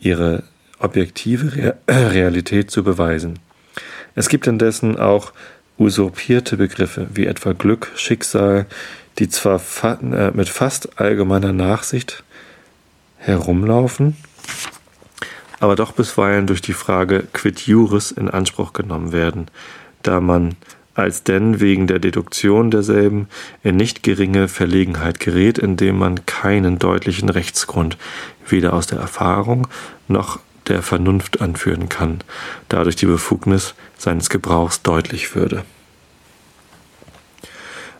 ihre 0.00 0.42
objektive 0.78 1.76
Realität 1.88 2.70
zu 2.70 2.82
beweisen. 2.82 3.38
Es 4.14 4.28
gibt 4.28 4.46
indessen 4.46 4.98
auch 4.98 5.32
usurpierte 5.78 6.56
Begriffe 6.56 7.06
wie 7.12 7.26
etwa 7.26 7.52
Glück, 7.52 7.92
Schicksal, 7.96 8.66
die 9.18 9.28
zwar 9.28 9.58
fa 9.58 9.98
äh, 10.00 10.30
mit 10.32 10.48
fast 10.48 10.98
allgemeiner 10.98 11.52
Nachsicht 11.52 12.24
herumlaufen, 13.18 14.16
aber 15.60 15.76
doch 15.76 15.92
bisweilen 15.92 16.46
durch 16.46 16.62
die 16.62 16.72
Frage 16.72 17.26
quid 17.32 17.60
juris 17.60 18.10
in 18.10 18.30
Anspruch 18.30 18.72
genommen 18.72 19.12
werden, 19.12 19.46
da 20.02 20.20
man 20.20 20.56
als 20.94 21.22
denn 21.22 21.60
wegen 21.60 21.86
der 21.86 21.98
Deduktion 21.98 22.70
derselben 22.70 23.28
in 23.62 23.76
nicht 23.76 24.02
geringe 24.02 24.48
Verlegenheit 24.48 25.20
gerät, 25.20 25.58
indem 25.58 25.98
man 25.98 26.24
keinen 26.24 26.78
deutlichen 26.78 27.28
Rechtsgrund 27.28 27.98
weder 28.48 28.72
aus 28.72 28.86
der 28.86 28.98
Erfahrung 28.98 29.68
noch 30.08 30.40
der 30.68 30.82
Vernunft 30.82 31.40
anführen 31.40 31.88
kann, 31.88 32.20
dadurch 32.68 32.96
die 32.96 33.06
Befugnis 33.06 33.74
seines 33.98 34.30
Gebrauchs 34.30 34.82
deutlich 34.82 35.34
würde. 35.34 35.64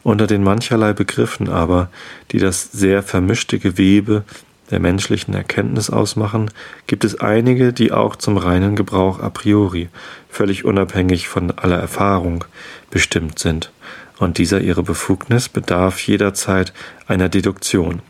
Unter 0.03 0.27
den 0.27 0.45
mancherlei 0.45 0.93
Begriffen 0.93 1.49
aber, 1.49 1.91
die 2.31 2.39
das 2.39 2.71
sehr 2.73 3.03
vermischte 3.03 3.59
Gewebe 3.59 4.25
der 4.71 4.81
menschlichen 4.81 5.35
Erkenntnis 5.35 5.91
ausmachen, 5.91 6.51
gibt 6.87 7.05
es 7.05 7.21
einige, 7.21 7.73
die 7.73 7.93
auch 7.93 8.17
zum 8.17 8.37
reinen 8.37 8.77
Gebrauch 8.77 9.21
a 9.21 9.31
priori, 9.31 9.89
völlig 10.29 10.65
unabhängig 10.65 11.29
von 11.29 11.51
aller 11.53 11.79
Erfahrung, 11.79 12.45
bestimmt 12.91 13.39
sind, 13.39 13.71
und 14.19 14.39
dieser 14.39 14.61
ihre 14.61 14.83
Befugnis 14.83 15.49
bedarf 15.49 16.01
jederzeit 16.07 16.73
einer 17.07 17.29
Deduktion. 17.29 18.01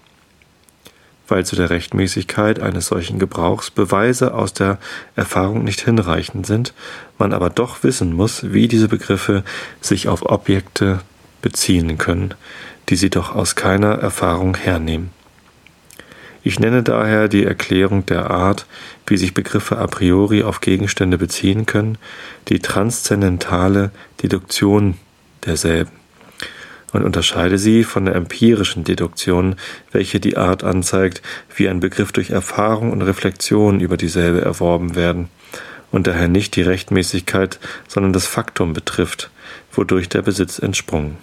Weil 1.29 1.45
zu 1.45 1.57
der 1.57 1.71
Rechtmäßigkeit 1.71 2.61
eines 2.61 2.87
solchen 2.87 3.19
Gebrauchs 3.19 3.73
Beweise 3.73 4.33
aus 4.33 4.53
der 4.53 4.79
Erfahrung 5.17 5.65
nicht 5.65 5.81
hinreichend 5.81 6.47
sind, 6.47 6.73
man 7.19 7.33
aber 7.33 7.51
doch 7.51 7.83
wissen 7.83 8.13
muss, 8.13 8.53
wie 8.53 8.69
diese 8.69 8.89
Begriffe 8.89 9.43
sich 9.81 10.07
auf 10.07 10.25
Objekte 10.25 11.01
beziehen 11.43 11.99
können, 11.99 12.35
die 12.89 12.97
sie 12.97 13.11
doch 13.11 13.35
aus 13.35 13.57
keiner 13.57 13.99
Erfahrung 13.99 14.57
hernehmen. 14.57 15.11
Ich 16.47 16.61
nenne 16.61 16.85
daher 16.85 17.27
die 17.27 17.43
Erklärung 17.43 18.07
der 18.07 18.31
Art, 18.31 18.67
wie 19.05 19.17
sich 19.17 19.35
Begriffe 19.35 19.79
a 19.79 19.89
priori 19.89 20.45
auf 20.45 20.61
Gegenstände 20.61 21.19
beziehen 21.19 21.67
können, 21.67 21.99
die 22.47 22.61
transzendentale 22.61 23.91
Deduktion 24.23 24.95
derselben 25.45 25.91
und 26.93 27.03
unterscheide 27.03 27.59
sie 27.59 27.83
von 27.83 28.05
der 28.05 28.15
empirischen 28.15 28.85
Deduktion, 28.85 29.57
welche 29.91 30.21
die 30.21 30.37
Art 30.37 30.63
anzeigt, 30.63 31.21
wie 31.57 31.69
ein 31.69 31.81
Begriff 31.81 32.13
durch 32.13 32.31
Erfahrung 32.31 32.93
und 32.93 33.03
Reflexion 33.03 33.81
über 33.81 33.97
dieselbe 33.97 34.43
erworben 34.43 34.95
werden 34.95 35.29
und 35.91 36.07
daher 36.07 36.29
nicht 36.29 36.55
die 36.55 36.63
Rechtmäßigkeit, 36.63 37.59
sondern 37.89 38.13
das 38.13 38.29
Faktum 38.29 38.73
betrifft, 38.73 39.31
wodurch 39.73 40.09
der 40.09 40.23
Besitz 40.23 40.61
entsprungen. 40.61 41.17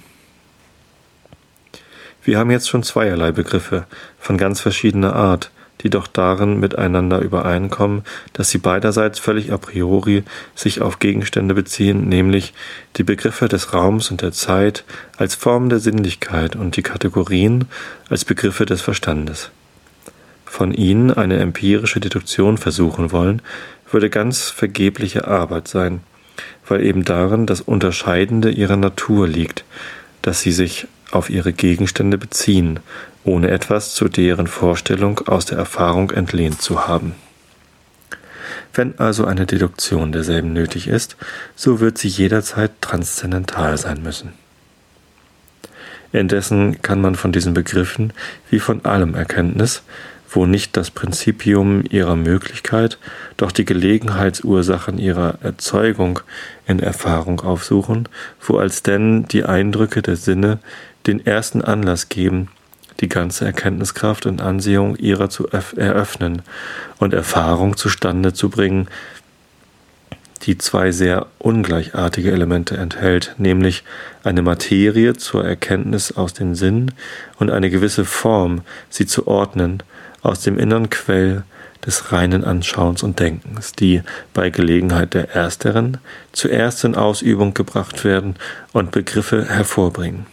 Wir 2.24 2.38
haben 2.38 2.52
jetzt 2.52 2.70
schon 2.70 2.84
zweierlei 2.84 3.32
Begriffe 3.32 3.86
von 4.18 4.38
ganz 4.38 4.62
verschiedener 4.62 5.16
Art, 5.16 5.52
die 5.82 5.90
doch 5.90 6.08
darin 6.08 6.60
miteinander 6.60 7.20
übereinkommen, 7.20 8.04
dass 8.32 8.50
sie 8.50 8.58
beiderseits 8.58 9.20
völlig 9.20 9.52
a 9.52 9.58
priori 9.58 10.24
sich 10.56 10.82
auf 10.82 11.00
Gegenstände 11.00 11.54
beziehen, 11.54 12.08
nämlich 12.08 12.54
die 12.96 13.04
Begriffe 13.04 13.50
des 13.50 13.74
Raums 13.74 14.10
und 14.10 14.22
der 14.22 14.32
Zeit 14.32 14.86
als 15.18 15.36
Formen 15.36 15.70
der 15.70 15.80
Sinnlichkeit 15.80 16.56
und 16.56 16.78
die 16.78 16.84
Kategorien 16.84 17.66
als 18.10 18.24
Begriffe 18.24 18.66
des 18.66 18.82
Verstandes. 18.82 19.52
Von 20.46 20.74
ihnen 20.74 21.12
eine 21.12 21.40
empirische 21.40 22.00
Deduktion 22.00 22.58
versuchen 22.58 23.12
wollen, 23.12 23.42
würde 23.92 24.10
ganz 24.10 24.50
vergebliche 24.50 25.28
Arbeit 25.28 25.68
sein, 25.68 26.02
weil 26.68 26.86
eben 26.86 27.04
darin 27.04 27.46
das 27.46 27.60
Unterscheidende 27.60 28.50
ihrer 28.52 28.78
Natur 28.78 29.28
liegt, 29.28 29.66
dass 30.22 30.42
sie 30.42 30.52
sich 30.52 30.88
auf 31.16 31.30
ihre 31.30 31.54
Gegenstände 31.54 32.18
beziehen, 32.18 32.80
ohne 33.24 33.52
etwas 33.52 33.94
zu 33.96 34.08
deren 34.08 34.48
Vorstellung 34.48 35.20
aus 35.28 35.46
der 35.46 35.58
Erfahrung 35.58 36.12
entlehnt 36.12 36.62
zu 36.62 36.88
haben. 36.88 37.14
Wenn 38.74 38.98
also 39.00 39.26
eine 39.26 39.46
Deduktion 39.46 40.12
derselben 40.12 40.52
nötig 40.54 40.88
ist, 40.88 41.16
so 41.56 41.80
wird 41.80 41.98
sie 41.98 42.08
jederzeit 42.08 42.72
transzendental 42.82 43.78
sein 43.78 44.02
müssen. 44.02 44.34
Indessen 46.12 46.82
kann 46.82 47.02
man 47.02 47.16
von 47.16 47.32
diesen 47.32 47.54
Begriffen 47.54 48.14
wie 48.50 48.60
von 48.60 48.86
allem 48.86 49.16
Erkenntnis, 49.16 49.84
wo 50.30 50.46
nicht 50.46 50.76
das 50.78 50.90
Prinzipium 50.92 51.84
ihrer 51.90 52.16
Möglichkeit, 52.16 52.98
doch 53.38 53.52
die 53.52 53.66
Gelegenheitsursachen 53.66 54.98
ihrer 54.98 55.38
Erzeugung 55.42 56.20
in 56.66 56.80
Erfahrung 56.80 57.42
aufsuchen, 57.42 58.10
wo 58.42 58.58
als 58.58 58.84
denn 58.84 59.26
die 59.26 59.44
Eindrücke 59.44 60.02
der 60.02 60.16
Sinne 60.16 60.60
den 61.08 61.26
ersten 61.26 61.62
Anlass 61.62 62.10
geben, 62.10 62.50
die 63.00 63.10
ganze 63.10 63.46
Erkenntniskraft 63.46 64.26
und 64.26 64.42
Ansehung 64.42 64.96
ihrer 64.96 65.30
zu 65.30 65.48
eröffnen 65.48 66.42
und 67.00 67.14
Erfahrung 67.14 67.76
zustande 67.76 68.34
zu 68.34 68.50
bringen, 68.50 68.88
die 70.44 70.58
zwei 70.58 70.92
sehr 70.92 71.28
ungleichartige 71.40 72.32
Elemente 72.32 72.78
enthält, 72.78 73.36
nämlich 73.38 73.84
eine 74.24 74.42
Materie 74.42 75.14
zur 75.14 75.46
Erkenntnis 75.46 76.12
aus 76.12 76.34
den 76.34 76.56
Sinnen 76.56 76.92
und 77.40 77.50
eine 77.50 77.70
gewisse 77.70 78.06
Form, 78.06 78.62
sie 78.90 79.06
zu 79.06 79.28
ordnen, 79.28 79.84
aus 80.22 80.42
dem 80.42 80.60
innern 80.60 80.90
Quell 80.90 81.44
des 81.86 82.12
reinen 82.12 82.44
Anschauens 82.44 83.04
und 83.04 83.20
Denkens, 83.20 83.74
die 83.74 84.04
bei 84.34 84.50
Gelegenheit 84.50 85.14
der 85.14 85.32
ersteren 85.32 85.98
zuerst 86.32 86.84
in 86.84 86.96
Ausübung 86.96 87.54
gebracht 87.54 88.06
werden 88.06 88.36
und 88.72 88.92
Begriffe 88.92 89.46
hervorbringen. 89.46 90.33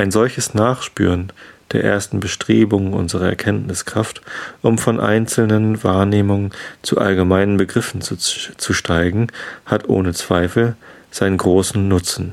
Ein 0.00 0.10
solches 0.10 0.54
Nachspüren 0.54 1.30
der 1.72 1.84
ersten 1.84 2.20
Bestrebungen 2.20 2.94
unserer 2.94 3.28
Erkenntniskraft, 3.28 4.22
um 4.62 4.78
von 4.78 4.98
einzelnen 4.98 5.84
Wahrnehmungen 5.84 6.52
zu 6.80 6.96
allgemeinen 6.96 7.58
Begriffen 7.58 8.00
zu, 8.00 8.16
zu 8.16 8.72
steigen, 8.72 9.26
hat 9.66 9.90
ohne 9.90 10.14
Zweifel 10.14 10.74
seinen 11.10 11.36
großen 11.36 11.86
Nutzen. 11.86 12.32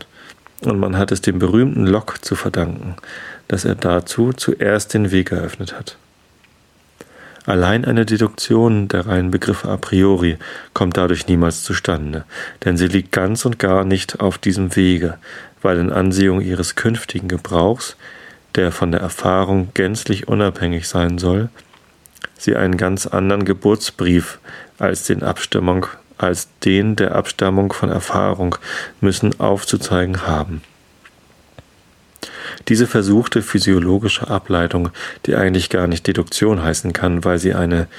Und 0.64 0.80
man 0.80 0.98
hat 0.98 1.12
es 1.12 1.20
dem 1.20 1.40
berühmten 1.40 1.86
Locke 1.86 2.22
zu 2.22 2.36
verdanken, 2.36 2.96
dass 3.50 3.66
er 3.66 3.76
dazu 3.76 4.32
zuerst 4.32 4.94
den 4.94 5.12
Weg 5.12 5.34
eröffnet 5.34 5.78
hat. 5.78 5.98
Allein 7.46 7.84
eine 7.84 8.06
Deduktion 8.06 8.88
der 8.88 9.08
reinen 9.08 9.32
Begriffe 9.32 9.68
a 9.68 9.76
priori 9.76 10.38
kommt 10.74 10.96
dadurch 10.96 11.28
niemals 11.28 11.64
zustande, 11.64 12.24
denn 12.64 12.78
sie 12.78 12.88
liegt 12.88 13.12
ganz 13.12 13.44
und 13.46 13.60
gar 13.60 13.84
nicht 13.84 14.22
auf 14.22 14.38
diesem 14.38 14.76
Wege, 14.78 15.18
weil 15.68 15.80
in 15.80 15.92
Ansehung 15.92 16.40
ihres 16.40 16.76
künftigen 16.76 17.28
Gebrauchs, 17.28 17.98
der 18.56 18.72
von 18.72 18.94
der 18.94 19.02
Erfahrung 19.02 19.68
gänzlich 19.74 20.30
unabhängig 20.30 20.88
sein 20.88 21.18
soll, 21.18 21.50
sie 22.38 22.56
einen 22.56 22.78
ganz 22.78 23.06
anderen 23.06 23.44
Geburtsbrief 23.44 24.40
als 24.80 25.04
den 25.04 25.24
Abstimmung 25.24 25.88
als 26.18 26.48
den 26.64 26.96
der 26.96 27.16
Abstammung 27.16 27.74
von 27.74 27.90
Erfahrung 27.90 28.56
müssen 29.02 29.38
aufzuzeigen 29.42 30.26
haben. 30.26 30.62
Diese 32.70 32.88
versuchte 32.88 33.42
physiologische 33.42 34.30
Ableitung, 34.30 34.92
die 35.26 35.36
eigentlich 35.36 35.70
gar 35.70 35.88
nicht 35.88 36.08
Deduktion 36.08 36.64
heißen 36.64 36.94
kann, 36.94 37.26
weil 37.26 37.40
sie 37.40 37.54
eine 37.54 37.90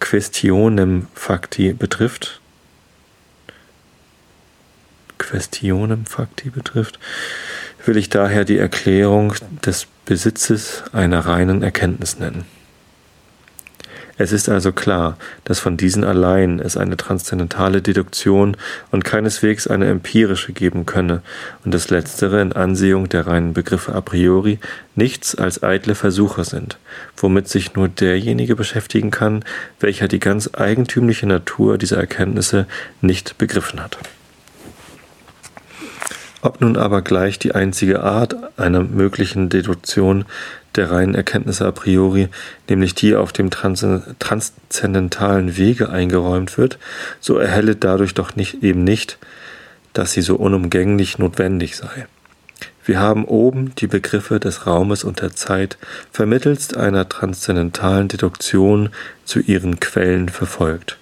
Questionem 0.00 1.08
facti 1.14 1.74
betrifft, 1.74 2.40
Questionem 5.26 6.06
facti 6.06 6.50
betrifft, 6.50 6.98
will 7.84 7.96
ich 7.96 8.08
daher 8.08 8.44
die 8.44 8.58
Erklärung 8.58 9.34
des 9.64 9.86
Besitzes 10.04 10.84
einer 10.92 11.20
reinen 11.20 11.62
Erkenntnis 11.62 12.18
nennen. 12.18 12.44
Es 14.18 14.32
ist 14.32 14.48
also 14.48 14.72
klar, 14.72 15.18
dass 15.44 15.58
von 15.58 15.76
diesen 15.76 16.02
allein 16.02 16.58
es 16.58 16.78
eine 16.78 16.96
transzendentale 16.96 17.82
Deduktion 17.82 18.56
und 18.90 19.04
keineswegs 19.04 19.66
eine 19.66 19.88
empirische 19.88 20.52
geben 20.52 20.86
könne 20.86 21.20
und 21.64 21.74
das 21.74 21.90
Letztere 21.90 22.40
in 22.40 22.54
Ansehung 22.54 23.10
der 23.10 23.26
reinen 23.26 23.52
Begriffe 23.52 23.94
a 23.94 24.00
priori 24.00 24.58
nichts 24.94 25.34
als 25.34 25.62
eitle 25.62 25.94
Versuche 25.94 26.44
sind, 26.44 26.78
womit 27.16 27.48
sich 27.48 27.74
nur 27.74 27.88
derjenige 27.88 28.56
beschäftigen 28.56 29.10
kann, 29.10 29.44
welcher 29.80 30.08
die 30.08 30.20
ganz 30.20 30.50
eigentümliche 30.54 31.26
Natur 31.26 31.76
dieser 31.76 31.98
Erkenntnisse 31.98 32.66
nicht 33.02 33.36
begriffen 33.36 33.82
hat. 33.82 33.98
Ob 36.42 36.60
nun 36.60 36.76
aber 36.76 37.02
gleich 37.02 37.38
die 37.38 37.54
einzige 37.54 38.02
Art 38.02 38.36
einer 38.58 38.82
möglichen 38.82 39.48
Deduktion 39.48 40.24
der 40.76 40.90
reinen 40.90 41.14
Erkenntnisse 41.14 41.66
a 41.66 41.72
priori, 41.72 42.28
nämlich 42.68 42.94
die 42.94 43.16
auf 43.16 43.32
dem 43.32 43.50
transzendentalen 43.50 45.56
Wege 45.56 45.88
eingeräumt 45.88 46.58
wird, 46.58 46.78
so 47.20 47.38
erhelle 47.38 47.76
dadurch 47.76 48.14
doch 48.14 48.36
nicht, 48.36 48.62
eben 48.62 48.84
nicht, 48.84 49.18
dass 49.92 50.12
sie 50.12 50.20
so 50.20 50.36
unumgänglich 50.36 51.18
notwendig 51.18 51.76
sei. 51.76 52.06
Wir 52.84 53.00
haben 53.00 53.24
oben 53.24 53.74
die 53.74 53.88
Begriffe 53.88 54.38
des 54.38 54.66
Raumes 54.66 55.02
und 55.02 55.20
der 55.20 55.34
Zeit 55.34 55.76
vermittelst 56.12 56.76
einer 56.76 57.08
transzendentalen 57.08 58.06
Deduktion 58.06 58.90
zu 59.24 59.40
ihren 59.40 59.80
Quellen 59.80 60.28
verfolgt 60.28 60.98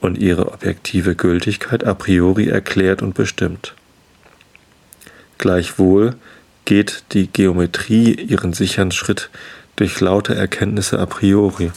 und 0.00 0.16
ihre 0.16 0.52
objektive 0.52 1.14
Gültigkeit 1.14 1.84
a 1.84 1.92
priori 1.92 2.48
erklärt 2.48 3.02
und 3.02 3.14
bestimmt. 3.14 3.74
Gleichwohl 5.42 6.14
geht 6.66 7.02
die 7.10 7.26
Geometrie 7.26 8.14
ihren 8.14 8.52
sicheren 8.52 8.92
Schritt 8.92 9.28
durch 9.74 9.98
laute 9.98 10.36
Erkenntnisse 10.36 11.00
a 11.00 11.06
priori, 11.06 11.72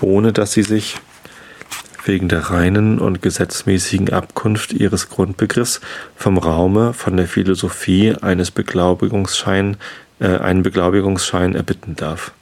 ohne 0.00 0.32
dass 0.32 0.50
sie 0.50 0.64
sich 0.64 0.96
wegen 2.04 2.28
der 2.28 2.50
reinen 2.50 2.98
und 2.98 3.22
gesetzmäßigen 3.22 4.12
Abkunft 4.12 4.72
ihres 4.72 5.10
Grundbegriffs 5.10 5.80
vom 6.16 6.38
Raume, 6.38 6.92
von 6.92 7.16
der 7.16 7.28
Philosophie 7.28 8.16
eines 8.20 8.50
Beglaubigungsschein, 8.50 9.76
äh, 10.18 10.38
einen 10.38 10.64
Beglaubigungsschein 10.64 11.54
erbitten 11.54 11.94
darf. 11.94 12.32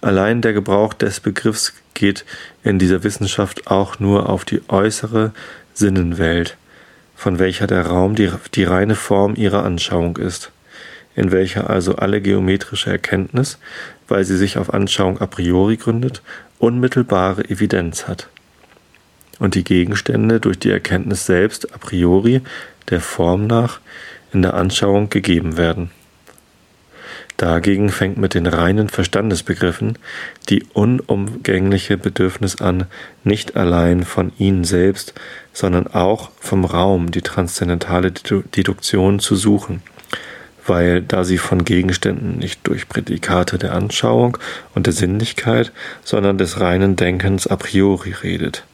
Allein 0.00 0.42
der 0.42 0.52
Gebrauch 0.52 0.94
des 0.94 1.20
Begriffs 1.20 1.74
geht 1.94 2.24
in 2.64 2.80
dieser 2.80 3.04
Wissenschaft 3.04 3.68
auch 3.68 4.00
nur 4.00 4.28
auf 4.28 4.44
die 4.44 4.62
äußere 4.68 5.30
Sinnenwelt, 5.74 6.56
von 7.16 7.38
welcher 7.38 7.66
der 7.66 7.86
Raum 7.86 8.14
die, 8.14 8.30
die 8.54 8.64
reine 8.64 8.94
Form 8.94 9.34
ihrer 9.34 9.64
Anschauung 9.64 10.18
ist, 10.18 10.52
in 11.16 11.32
welcher 11.32 11.70
also 11.70 11.96
alle 11.96 12.20
geometrische 12.20 12.90
Erkenntnis, 12.90 13.58
weil 14.06 14.24
sie 14.24 14.36
sich 14.36 14.58
auf 14.58 14.72
Anschauung 14.72 15.20
a 15.20 15.26
priori 15.26 15.76
gründet, 15.76 16.22
unmittelbare 16.58 17.48
Evidenz 17.48 18.06
hat 18.06 18.28
und 19.38 19.54
die 19.54 19.64
Gegenstände 19.64 20.40
durch 20.40 20.58
die 20.58 20.70
Erkenntnis 20.70 21.26
selbst 21.26 21.74
a 21.74 21.78
priori 21.78 22.42
der 22.90 23.00
Form 23.00 23.46
nach 23.46 23.80
in 24.32 24.42
der 24.42 24.54
Anschauung 24.54 25.10
gegeben 25.10 25.56
werden. 25.56 25.90
Dagegen 27.36 27.90
fängt 27.90 28.16
mit 28.16 28.32
den 28.32 28.46
reinen 28.46 28.88
Verstandesbegriffen 28.88 29.98
die 30.48 30.64
unumgängliche 30.72 31.98
Bedürfnis 31.98 32.62
an, 32.62 32.86
nicht 33.24 33.56
allein 33.56 34.04
von 34.04 34.32
ihnen 34.38 34.64
selbst, 34.64 35.12
sondern 35.52 35.86
auch 35.86 36.30
vom 36.46 36.64
Raum 36.64 37.10
die 37.10 37.22
transzendentale 37.22 38.12
Deduktion 38.12 39.18
zu 39.18 39.36
suchen, 39.36 39.82
weil 40.66 41.02
da 41.02 41.24
sie 41.24 41.38
von 41.38 41.64
Gegenständen 41.64 42.38
nicht 42.38 42.66
durch 42.66 42.88
Prädikate 42.88 43.58
der 43.58 43.74
Anschauung 43.74 44.38
und 44.74 44.86
der 44.86 44.94
Sinnlichkeit, 44.94 45.72
sondern 46.04 46.38
des 46.38 46.60
reinen 46.60 46.96
Denkens 46.96 47.46
a 47.46 47.56
priori 47.56 48.12
redet, 48.12 48.64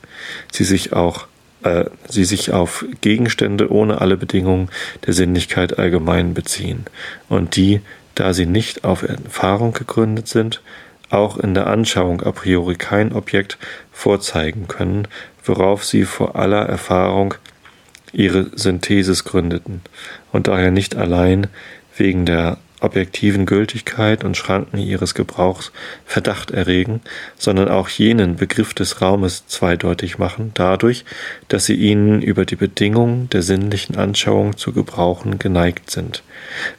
sie 0.53 0.65
sich 0.65 0.93
auch 0.93 1.27
äh, 1.65 1.87
sie 2.09 2.25
sich 2.25 2.53
auf 2.53 2.85
Gegenstände 3.01 3.71
ohne 3.71 4.01
alle 4.01 4.17
Bedingungen 4.17 4.69
der 5.07 5.15
Sinnlichkeit 5.15 5.79
allgemein 5.79 6.35
beziehen 6.35 6.85
und 7.29 7.57
die 7.57 7.81
da 8.15 8.35
sie 8.35 8.47
nicht 8.47 8.85
auf 8.85 9.03
Erfahrung 9.03 9.73
gegründet 9.73 10.29
sind, 10.29 10.61
auch 11.11 11.37
in 11.39 11.55
der 11.55 11.67
Anschauung 11.67 12.23
a 12.23 12.33
priori 12.33 12.75
kein 12.75 13.13
Objekt 13.13 13.59
vorzeigen 13.91 14.69
können, 14.69 15.09
worauf 15.45 15.85
sie 15.85 16.05
vor 16.05 16.37
aller 16.37 16.63
Erfahrung 16.67 17.35
ihre 18.13 18.51
Synthesis 18.55 19.25
gründeten 19.25 19.81
und 20.33 20.49
daher 20.49 20.71
nicht 20.71 20.97
allein 20.97 21.47
wegen 21.97 22.27
der 22.27 22.59
objektiven 22.83 23.47
Gültigkeit 23.47 24.25
und 24.25 24.37
Schranken 24.37 24.79
ihres 24.79 25.15
Gebrauchs 25.15 25.73
Verdacht 26.05 26.51
erregen, 26.51 27.01
sondern 27.37 27.69
auch 27.69 27.89
jenen 27.89 28.37
Begriff 28.37 28.75
des 28.75 29.01
Raumes 29.01 29.47
zweideutig 29.47 30.19
machen, 30.19 30.51
dadurch, 30.55 31.05
dass 31.49 31.67
sie 31.67 31.75
ihnen 31.75 32.23
über 32.23 32.45
die 32.45 32.57
Bedingungen 32.57 33.31
der 33.31 33.43
sinnlichen 33.43 33.97
Anschauung 33.97 34.57
zu 34.57 34.73
gebrauchen 34.73 35.39
geneigt 35.39 35.91
sind, 35.91 36.23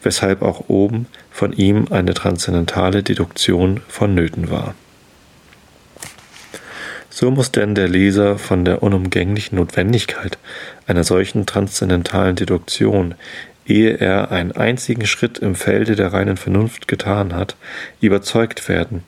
weshalb 0.01 0.41
auch 0.41 0.65
oben 0.67 1.07
von 1.31 1.53
ihm 1.53 1.87
eine 1.89 2.13
transzendentale 2.13 3.01
Deduktion 3.01 3.81
vonnöten 3.87 4.51
war. 4.51 4.75
So 7.15 7.29
muss 7.29 7.51
denn 7.51 7.75
der 7.75 7.87
Leser 7.87 8.39
von 8.39 8.65
der 8.65 8.81
unumgänglichen 8.81 9.57
Notwendigkeit 9.57 10.39
einer 10.87 11.03
solchen 11.03 11.45
transzendentalen 11.45 12.35
Deduktion 12.35 13.13
ehe 13.67 13.99
er 13.99 14.31
einen 14.31 14.51
einzigen 14.51 15.05
Schritt 15.05 15.37
im 15.37 15.53
Felde 15.53 15.95
der 15.95 16.11
reinen 16.11 16.37
Vernunft 16.37 16.87
getan 16.87 17.35
hat, 17.35 17.55
überzeugt 18.01 18.67
werden, 18.67 19.03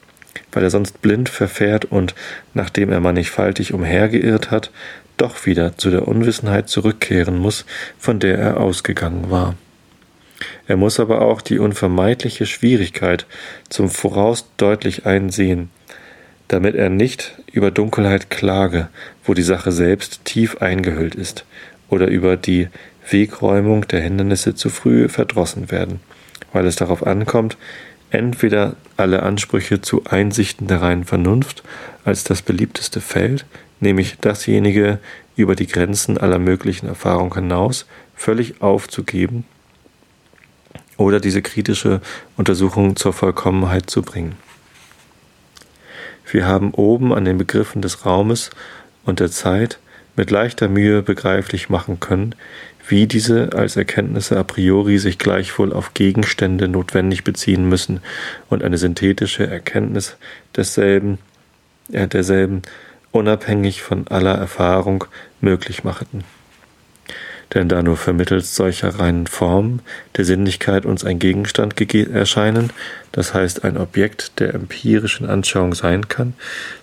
weil 0.51 0.61
er 0.61 0.69
sonst 0.69 1.01
blind 1.01 1.29
verfährt 1.29 1.85
und, 1.85 2.13
nachdem 2.53 2.91
er 2.91 2.99
mannigfaltig 2.99 3.73
umhergeirrt 3.73 4.51
hat, 4.51 4.69
doch 5.17 5.47
wieder 5.47 5.75
zu 5.75 5.89
der 5.89 6.07
Unwissenheit 6.07 6.69
zurückkehren 6.69 7.39
muss, 7.39 7.65
von 7.97 8.19
der 8.19 8.37
er 8.37 8.59
ausgegangen 8.59 9.31
war. 9.31 9.55
Er 10.67 10.77
muss 10.77 10.99
aber 10.99 11.21
auch 11.21 11.41
die 11.41 11.57
unvermeidliche 11.57 12.45
Schwierigkeit 12.45 13.25
zum 13.67 13.89
Voraus 13.89 14.45
deutlich 14.57 15.07
einsehen, 15.07 15.71
damit 16.47 16.75
er 16.75 16.89
nicht 16.89 17.35
über 17.51 17.71
Dunkelheit 17.71 18.29
klage, 18.29 18.89
wo 19.23 19.33
die 19.33 19.41
Sache 19.41 19.71
selbst 19.71 20.25
tief 20.25 20.57
eingehüllt 20.57 21.15
ist, 21.15 21.45
oder 21.89 22.07
über 22.07 22.37
die 22.37 22.67
Wegräumung 23.09 23.87
der 23.87 24.01
Hindernisse 24.01 24.55
zu 24.55 24.69
früh 24.69 25.07
verdrossen 25.07 25.71
werden, 25.71 25.99
weil 26.53 26.65
es 26.65 26.75
darauf 26.75 27.05
ankommt, 27.05 27.57
entweder 28.09 28.75
alle 28.97 29.23
Ansprüche 29.23 29.81
zu 29.81 30.05
Einsichten 30.05 30.67
der 30.67 30.81
reinen 30.81 31.03
Vernunft 31.03 31.63
als 32.03 32.23
das 32.23 32.41
beliebteste 32.41 33.01
Feld, 33.01 33.45
nämlich 33.79 34.17
dasjenige 34.19 34.99
über 35.35 35.55
die 35.55 35.67
Grenzen 35.67 36.17
aller 36.17 36.39
möglichen 36.39 36.87
Erfahrung 36.87 37.33
hinaus, 37.35 37.85
völlig 38.15 38.61
aufzugeben 38.61 39.43
oder 40.97 41.19
diese 41.19 41.41
kritische 41.41 42.01
Untersuchung 42.37 42.95
zur 42.95 43.13
Vollkommenheit 43.13 43.89
zu 43.89 44.01
bringen. 44.01 44.37
Wir 46.31 46.45
haben 46.45 46.71
oben 46.71 47.13
an 47.13 47.25
den 47.25 47.37
Begriffen 47.37 47.81
des 47.81 48.05
Raumes 48.05 48.49
und 49.05 49.19
der 49.19 49.31
Zeit 49.31 49.79
mit 50.15 50.31
leichter 50.31 50.67
Mühe 50.67 51.01
begreiflich 51.01 51.69
machen 51.69 51.99
können, 51.99 52.35
wie 52.87 53.07
diese 53.07 53.53
als 53.53 53.75
Erkenntnisse 53.75 54.37
a 54.37 54.43
priori 54.43 54.97
sich 54.97 55.17
gleichwohl 55.17 55.73
auf 55.73 55.93
Gegenstände 55.93 56.67
notwendig 56.67 57.23
beziehen 57.23 57.67
müssen 57.67 57.99
und 58.49 58.63
eine 58.63 58.77
synthetische 58.77 59.47
Erkenntnis 59.47 60.17
desselben, 60.55 61.17
äh, 61.91 62.07
derselben 62.07 62.61
unabhängig 63.11 63.81
von 63.81 64.07
aller 64.07 64.35
Erfahrung 64.35 65.05
möglich 65.41 65.83
machten 65.83 66.23
denn 67.55 67.69
da 67.69 67.81
nur 67.81 67.95
vermittels 67.95 68.55
solcher 68.55 68.99
reinen 68.99 69.27
Formen 69.27 69.81
der 70.17 70.25
Sinnlichkeit 70.25 70.85
uns 70.85 71.05
ein 71.05 71.19
Gegenstand 71.19 71.75
erscheinen, 72.11 72.71
das 73.13 73.33
heißt 73.33 73.63
ein 73.63 73.77
Objekt 73.77 74.39
der 74.39 74.53
empirischen 74.53 75.27
Anschauung 75.27 75.73
sein 75.73 76.09
kann, 76.09 76.33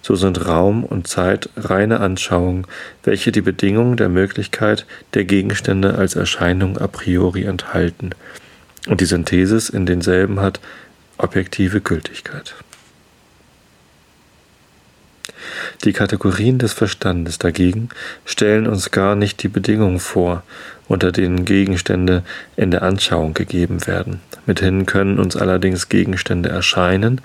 so 0.00 0.16
sind 0.16 0.46
Raum 0.46 0.82
und 0.82 1.06
Zeit 1.06 1.50
reine 1.56 2.00
Anschauungen, 2.00 2.66
welche 3.04 3.30
die 3.30 3.42
Bedingungen 3.42 3.98
der 3.98 4.08
Möglichkeit 4.08 4.86
der 5.12 5.24
Gegenstände 5.24 5.94
als 5.94 6.16
Erscheinung 6.16 6.78
a 6.78 6.88
priori 6.88 7.44
enthalten, 7.44 8.10
und 8.88 9.00
die 9.00 9.04
Synthesis 9.04 9.68
in 9.68 9.86
denselben 9.86 10.40
hat 10.40 10.58
objektive 11.18 11.80
Gültigkeit. 11.80 12.54
Die 15.84 15.92
Kategorien 15.92 16.58
des 16.58 16.72
Verstandes 16.72 17.38
dagegen 17.38 17.88
stellen 18.24 18.66
uns 18.66 18.90
gar 18.90 19.14
nicht 19.14 19.42
die 19.42 19.48
Bedingungen 19.48 20.00
vor, 20.00 20.42
unter 20.88 21.12
denen 21.12 21.44
Gegenstände 21.44 22.22
in 22.56 22.70
der 22.70 22.82
Anschauung 22.82 23.34
gegeben 23.34 23.86
werden. 23.86 24.20
Mithin 24.46 24.86
können 24.86 25.18
uns 25.18 25.36
allerdings 25.36 25.88
Gegenstände 25.88 26.48
erscheinen, 26.48 27.20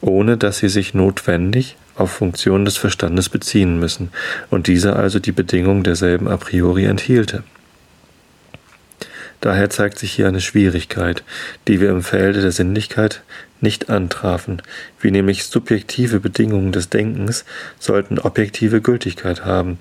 ohne 0.00 0.36
dass 0.36 0.58
sie 0.58 0.68
sich 0.68 0.94
notwendig 0.94 1.76
auf 1.96 2.10
Funktionen 2.10 2.64
des 2.64 2.76
Verstandes 2.76 3.28
beziehen 3.28 3.80
müssen 3.80 4.10
und 4.50 4.66
dieser 4.66 4.96
also 4.96 5.18
die 5.18 5.32
Bedingung 5.32 5.82
derselben 5.82 6.28
a 6.28 6.36
priori 6.36 6.84
enthielte. 6.84 7.42
Daher 9.40 9.70
zeigt 9.70 9.98
sich 9.98 10.12
hier 10.12 10.26
eine 10.26 10.40
Schwierigkeit, 10.40 11.22
die 11.68 11.80
wir 11.80 11.90
im 11.90 12.02
Felde 12.02 12.40
der 12.40 12.50
Sinnlichkeit 12.50 13.22
nicht 13.60 13.90
antrafen, 13.90 14.62
wie 15.00 15.10
nämlich 15.10 15.44
subjektive 15.44 16.20
Bedingungen 16.20 16.72
des 16.72 16.88
Denkens 16.88 17.44
sollten 17.78 18.18
objektive 18.18 18.80
Gültigkeit 18.80 19.44
haben, 19.44 19.78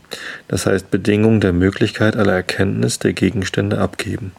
das 0.47 0.65
heißt 0.65 0.91
Bedingungen 0.91 1.41
der 1.41 1.53
Möglichkeit 1.53 2.15
aller 2.15 2.33
Erkenntnis 2.33 2.99
der 2.99 3.13
Gegenstände 3.13 3.79
abgeben. 3.79 4.31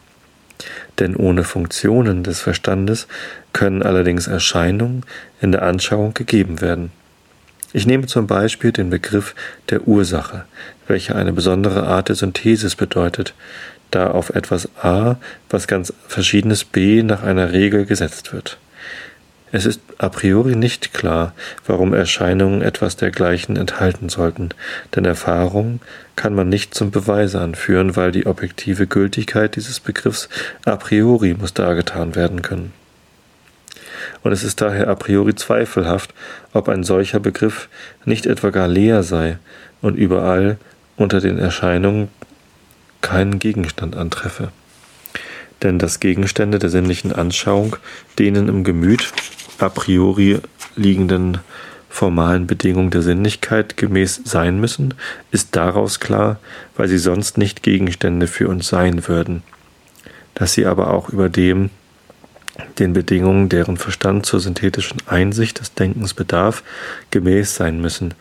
Denn 0.99 1.15
ohne 1.15 1.43
Funktionen 1.43 2.23
des 2.23 2.41
Verstandes 2.41 3.07
können 3.53 3.81
allerdings 3.81 4.27
Erscheinungen 4.27 5.05
in 5.41 5.51
der 5.51 5.63
Anschauung 5.63 6.13
gegeben 6.13 6.59
werden. 6.59 6.91
Ich 7.71 7.85
nehme 7.85 8.07
zum 8.07 8.27
Beispiel 8.27 8.71
den 8.71 8.89
Begriff 8.89 9.35
der 9.69 9.87
Ursache, 9.87 10.45
welcher 10.87 11.15
eine 11.15 11.31
besondere 11.31 11.85
Art 11.85 12.09
der 12.09 12.15
Synthesis 12.15 12.75
bedeutet, 12.75 13.35
da 13.91 14.11
auf 14.11 14.29
etwas 14.31 14.69
A, 14.81 15.15
was 15.49 15.67
ganz 15.67 15.93
verschiedenes 16.07 16.63
B 16.63 17.03
nach 17.03 17.23
einer 17.23 17.51
Regel 17.51 17.85
gesetzt 17.85 18.33
wird. 18.33 18.57
Es 19.51 19.65
ist 19.65 19.81
a 19.97 20.09
priori 20.09 20.55
nicht 20.55 20.93
klar, 20.93 21.33
warum 21.65 21.93
Erscheinungen 21.93 22.61
etwas 22.61 22.97
dergleichen 22.97 23.55
enthalten 23.57 24.09
sollten, 24.09 24.49
denn 24.95 25.05
Erfahrung 25.05 25.79
kann 26.15 26.35
man 26.35 26.49
nicht 26.49 26.75
zum 26.75 26.91
Beweise 26.91 27.41
anführen, 27.41 27.95
weil 27.95 28.11
die 28.11 28.27
objektive 28.27 28.85
Gültigkeit 28.85 29.55
dieses 29.55 29.79
Begriffs 29.79 30.29
a 30.65 30.75
priori 30.75 31.33
muss 31.33 31.53
dargetan 31.55 32.15
werden 32.15 32.43
können. 32.43 32.73
und 34.23 34.31
es 34.31 34.43
ist 34.43 34.61
daher 34.61 34.87
a 34.87 34.95
priori 34.95 35.35
zweifelhaft, 35.35 36.13
ob 36.53 36.69
ein 36.69 36.83
solcher 36.83 37.19
Begriff 37.19 37.69
nicht 38.05 38.25
etwa 38.25 38.49
gar 38.49 38.67
leer 38.67 39.03
sei 39.03 39.37
und 39.81 39.95
überall 39.95 40.57
unter 40.97 41.21
den 41.21 41.39
Erscheinungen 41.39 42.09
keinen 43.01 43.39
Gegenstand 43.39 43.95
antreffe. 43.95 44.51
Denn 45.61 45.79
dass 45.79 45.99
Gegenstände 45.99 46.59
der 46.59 46.69
sinnlichen 46.69 47.11
Anschauung 47.11 47.75
denen 48.17 48.47
im 48.47 48.63
Gemüt 48.63 49.11
a 49.57 49.69
priori 49.69 50.39
liegenden 50.75 51.39
formalen 51.89 52.47
Bedingungen 52.47 52.91
der 52.91 53.01
Sinnlichkeit 53.01 53.75
gemäß 53.75 54.21
sein 54.23 54.59
müssen, 54.59 54.93
ist 55.31 55.55
daraus 55.55 55.99
klar, 55.99 56.39
weil 56.77 56.87
sie 56.87 56.99
sonst 56.99 57.37
nicht 57.37 57.63
Gegenstände 57.63 58.27
für 58.27 58.47
uns 58.47 58.67
sein 58.69 59.07
würden. 59.07 59.43
Dass 60.35 60.53
sie 60.53 60.65
aber 60.65 60.93
auch 60.93 61.09
über 61.09 61.29
dem 61.29 61.71
den 62.77 62.93
Bedingungen, 62.93 63.49
deren 63.49 63.77
Verstand 63.77 64.25
zur 64.25 64.39
synthetischen 64.39 65.01
Einsicht 65.07 65.59
des 65.59 65.73
Denkens 65.73 66.13
bedarf, 66.13 66.63
gemäß 67.11 67.55
sein 67.55 67.79
müssen. 67.79 68.13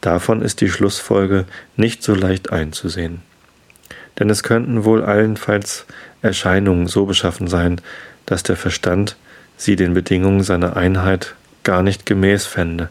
Davon 0.00 0.42
ist 0.42 0.60
die 0.60 0.68
Schlussfolge 0.68 1.46
nicht 1.76 2.02
so 2.02 2.14
leicht 2.14 2.52
einzusehen. 2.52 3.22
Denn 4.20 4.30
es 4.30 4.44
könnten 4.44 4.84
wohl 4.84 5.02
allenfalls 5.02 5.86
Erscheinungen 6.22 6.86
so 6.86 7.06
beschaffen 7.06 7.48
sein, 7.48 7.80
dass 8.26 8.44
der 8.44 8.56
Verstand 8.56 9.16
sie 9.56 9.74
den 9.74 9.94
Bedingungen 9.94 10.44
seiner 10.44 10.76
Einheit 10.76 11.34
gar 11.64 11.82
nicht 11.82 12.06
gemäß 12.06 12.46
fände 12.46 12.90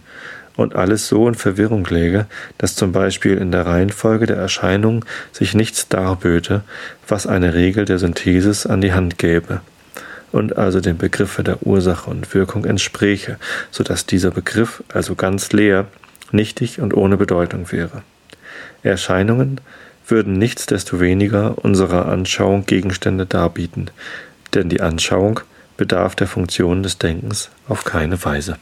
und 0.57 0.75
alles 0.75 1.07
so 1.07 1.27
in 1.27 1.35
Verwirrung 1.35 1.85
läge, 1.85 2.25
dass 2.57 2.75
zum 2.75 2.91
Beispiel 2.91 3.37
in 3.37 3.51
der 3.51 3.65
Reihenfolge 3.65 4.25
der 4.25 4.35
Erscheinungen 4.35 5.05
sich 5.31 5.53
nichts 5.53 5.87
darböte, 5.87 6.63
was 7.07 7.27
eine 7.27 7.53
Regel 7.53 7.85
der 7.85 7.97
Synthesis 7.97 8.65
an 8.65 8.81
die 8.81 8.93
Hand 8.93 9.17
gäbe 9.17 9.61
und 10.31 10.57
also 10.57 10.81
dem 10.81 10.97
Begriffe 10.97 11.43
der 11.43 11.65
Ursache 11.65 12.09
und 12.09 12.33
Wirkung 12.33 12.65
entspräche, 12.65 13.37
so 13.71 13.83
dass 13.83 14.05
dieser 14.05 14.31
Begriff 14.31 14.83
also 14.93 15.15
ganz 15.15 15.51
leer, 15.51 15.87
nichtig 16.31 16.81
und 16.81 16.93
ohne 16.93 17.17
Bedeutung 17.17 17.71
wäre. 17.71 18.03
Erscheinungen 18.83 19.61
würden 20.11 20.33
nichtsdestoweniger 20.33 21.57
unserer 21.63 22.07
Anschauung 22.07 22.65
Gegenstände 22.65 23.25
darbieten, 23.25 23.91
denn 24.53 24.69
die 24.69 24.81
Anschauung 24.81 25.41
bedarf 25.77 26.15
der 26.15 26.27
Funktion 26.27 26.83
des 26.83 26.97
Denkens 26.97 27.49
auf 27.67 27.83
keine 27.83 28.23
Weise. 28.23 28.57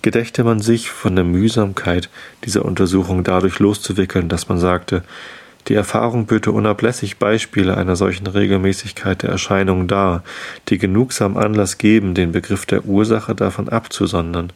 Gedächte 0.00 0.44
man 0.44 0.60
sich 0.60 0.90
von 0.90 1.16
der 1.16 1.24
Mühsamkeit 1.24 2.08
dieser 2.44 2.64
Untersuchung 2.64 3.24
dadurch 3.24 3.58
loszuwickeln, 3.58 4.28
dass 4.28 4.48
man 4.48 4.58
sagte, 4.58 5.02
die 5.66 5.74
Erfahrung 5.74 6.24
böte 6.24 6.50
unablässig 6.50 7.18
Beispiele 7.18 7.76
einer 7.76 7.94
solchen 7.94 8.26
Regelmäßigkeit 8.26 9.22
der 9.22 9.30
Erscheinungen 9.30 9.86
dar, 9.86 10.24
die 10.68 10.78
genugsam 10.78 11.36
Anlass 11.36 11.76
geben, 11.76 12.14
den 12.14 12.32
Begriff 12.32 12.64
der 12.64 12.86
Ursache 12.86 13.34
davon 13.34 13.68
abzusondern 13.68 14.52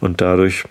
und 0.00 0.20
dadurch 0.20 0.64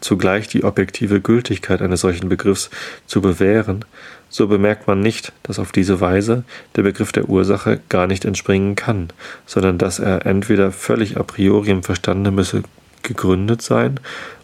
zugleich 0.00 0.48
die 0.48 0.64
objektive 0.64 1.20
Gültigkeit 1.20 1.82
eines 1.82 2.00
solchen 2.00 2.28
Begriffs 2.28 2.70
zu 3.06 3.20
bewähren, 3.20 3.84
so 4.28 4.48
bemerkt 4.48 4.88
man 4.88 5.00
nicht, 5.00 5.32
dass 5.44 5.58
auf 5.58 5.70
diese 5.70 6.00
Weise 6.00 6.44
der 6.74 6.82
Begriff 6.82 7.12
der 7.12 7.28
Ursache 7.28 7.80
gar 7.88 8.06
nicht 8.06 8.24
entspringen 8.24 8.74
kann, 8.74 9.08
sondern 9.46 9.78
dass 9.78 9.98
er 9.98 10.26
entweder 10.26 10.72
völlig 10.72 11.16
a 11.16 11.22
priori 11.22 11.70
im 11.70 11.82
Verstande 11.82 12.30
müsse 12.30 12.62
gegründet 13.02 13.62
sein 13.62 14.00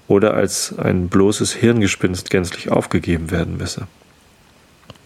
oder 0.07 0.35
als 0.35 0.79
ein 0.79 1.09
bloßes 1.09 1.55
Hirngespinst 1.55 2.31
gänzlich 2.31 2.71
aufgegeben 2.71 3.31
werden 3.31 3.57
müsse. 3.57 3.87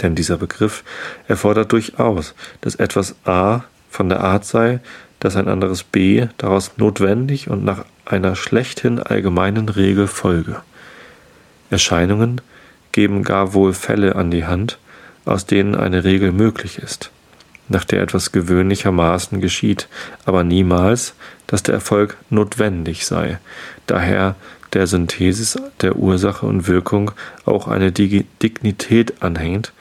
Denn 0.03 0.15
dieser 0.15 0.37
Begriff 0.37 0.85
erfordert 1.29 1.73
durchaus, 1.73 2.35
dass 2.61 2.75
etwas 2.75 3.15
A 3.25 3.65
von 3.91 4.09
der 4.09 4.21
Art 4.21 4.45
sei, 4.45 4.81
dass 5.21 5.37
ein 5.37 5.49
anderes 5.49 5.83
B 5.83 6.27
daraus 6.37 6.73
notwendig 6.77 7.49
und 7.49 7.65
nach 7.65 7.85
einer 8.05 8.37
schlechthin 8.37 8.99
allgemeinen 8.99 9.69
Regel 9.69 10.07
folge. 10.07 10.63
Erscheinungen 11.71 12.41
geben 12.93 13.25
gar 13.25 13.55
wohl 13.55 13.73
Fälle 13.73 14.15
an 14.17 14.31
die 14.31 14.47
Hand, 14.47 14.79
aus 15.25 15.47
denen 15.47 15.75
eine 15.75 16.05
Regel 16.05 16.33
möglich 16.33 16.79
ist, 16.79 17.11
nach 17.69 17.85
der 17.85 18.03
etwas 18.03 18.33
gewöhnlichermaßen 18.33 19.41
geschieht, 19.41 19.89
aber 20.25 20.45
niemals, 20.45 21.15
dass 21.47 21.63
der 21.63 21.75
Erfolg 21.75 22.17
notwendig 22.31 23.07
sei. 23.07 23.39
Daher 23.87 24.37
der 24.75 24.87
Synthesis 24.87 25.59
der 25.81 25.97
Ursache 25.97 26.47
und 26.47 26.67
Wirkung 26.67 27.13
auch 27.45 27.69
eine 27.69 27.93
Dignität 27.93 29.23
anhängt, 29.23 29.73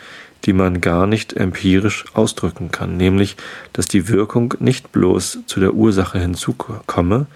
die 0.46 0.54
man 0.54 0.82
gar 0.82 1.08
nicht 1.08 1.34
empirisch 1.34 2.06
ausdrücken 2.14 2.72
kann, 2.72 2.98
nämlich, 2.98 3.38
dass 3.72 3.88
die 3.88 4.10
Wirkung 4.10 4.54
nicht 4.60 4.92
bloß 4.92 5.40
zu 5.46 5.60
der 5.60 5.74
Ursache 5.74 6.20
hinzukomme, 6.20 7.28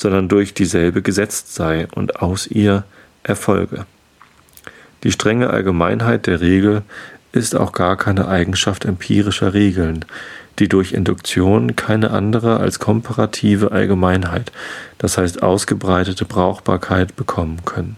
sondern 0.00 0.28
durch 0.28 0.54
dieselbe 0.54 1.02
gesetzt 1.02 1.54
sei 1.54 1.86
und 1.94 2.22
aus 2.22 2.46
ihr 2.46 2.84
erfolge. 3.22 3.84
Die 5.02 5.12
strenge 5.12 5.50
Allgemeinheit 5.50 6.26
der 6.26 6.40
Regel 6.40 6.82
ist 7.32 7.54
auch 7.54 7.72
gar 7.72 7.96
keine 7.96 8.26
Eigenschaft 8.26 8.86
empirischer 8.86 9.52
Regeln, 9.52 10.04
die 10.58 10.68
durch 10.68 10.92
Induktion 10.92 11.76
keine 11.76 12.10
andere 12.10 12.58
als 12.58 12.78
komparative 12.78 13.72
Allgemeinheit, 13.72 14.52
das 14.98 15.18
heißt 15.18 15.42
ausgebreitete 15.42 16.24
Brauchbarkeit 16.24 17.14
bekommen 17.16 17.64
können. 17.64 17.96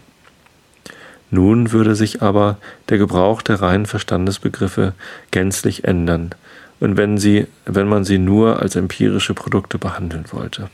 Nun 1.31 1.71
würde 1.71 1.95
sich 1.95 2.21
aber 2.21 2.57
der 2.89 2.97
Gebrauch 2.97 3.41
der 3.41 3.61
reinen 3.61 3.85
Verstandesbegriffe 3.85 4.93
gänzlich 5.31 5.85
ändern, 5.85 6.35
und 6.79 6.97
wenn, 6.97 7.17
sie, 7.17 7.47
wenn 7.65 7.87
man 7.87 8.03
sie 8.03 8.17
nur 8.17 8.61
als 8.61 8.75
empirische 8.75 9.33
Produkte 9.33 9.77
behandeln 9.77 10.25
wollte. 10.31 10.69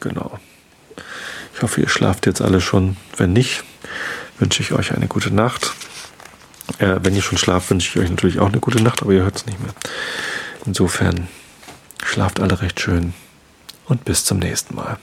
Genau. 0.00 0.38
Ich 1.54 1.62
hoffe, 1.62 1.80
ihr 1.80 1.88
schlaft 1.88 2.26
jetzt 2.26 2.42
alle 2.42 2.60
schon. 2.60 2.96
Wenn 3.16 3.32
nicht, 3.32 3.64
wünsche 4.38 4.62
ich 4.62 4.72
euch 4.72 4.92
eine 4.92 5.06
gute 5.08 5.32
Nacht. 5.32 5.72
Äh, 6.78 6.96
wenn 7.02 7.14
ihr 7.14 7.22
schon 7.22 7.38
schlaft, 7.38 7.70
wünsche 7.70 7.88
ich 7.88 8.04
euch 8.04 8.10
natürlich 8.10 8.38
auch 8.38 8.48
eine 8.48 8.60
gute 8.60 8.82
Nacht, 8.82 9.02
aber 9.02 9.12
ihr 9.12 9.22
hört 9.22 9.36
es 9.36 9.46
nicht 9.46 9.60
mehr. 9.60 9.72
Insofern 10.66 11.28
schlaft 12.04 12.40
alle 12.40 12.60
recht 12.60 12.80
schön 12.80 13.14
und 13.86 14.04
bis 14.04 14.24
zum 14.24 14.38
nächsten 14.38 14.74
Mal. 14.74 14.98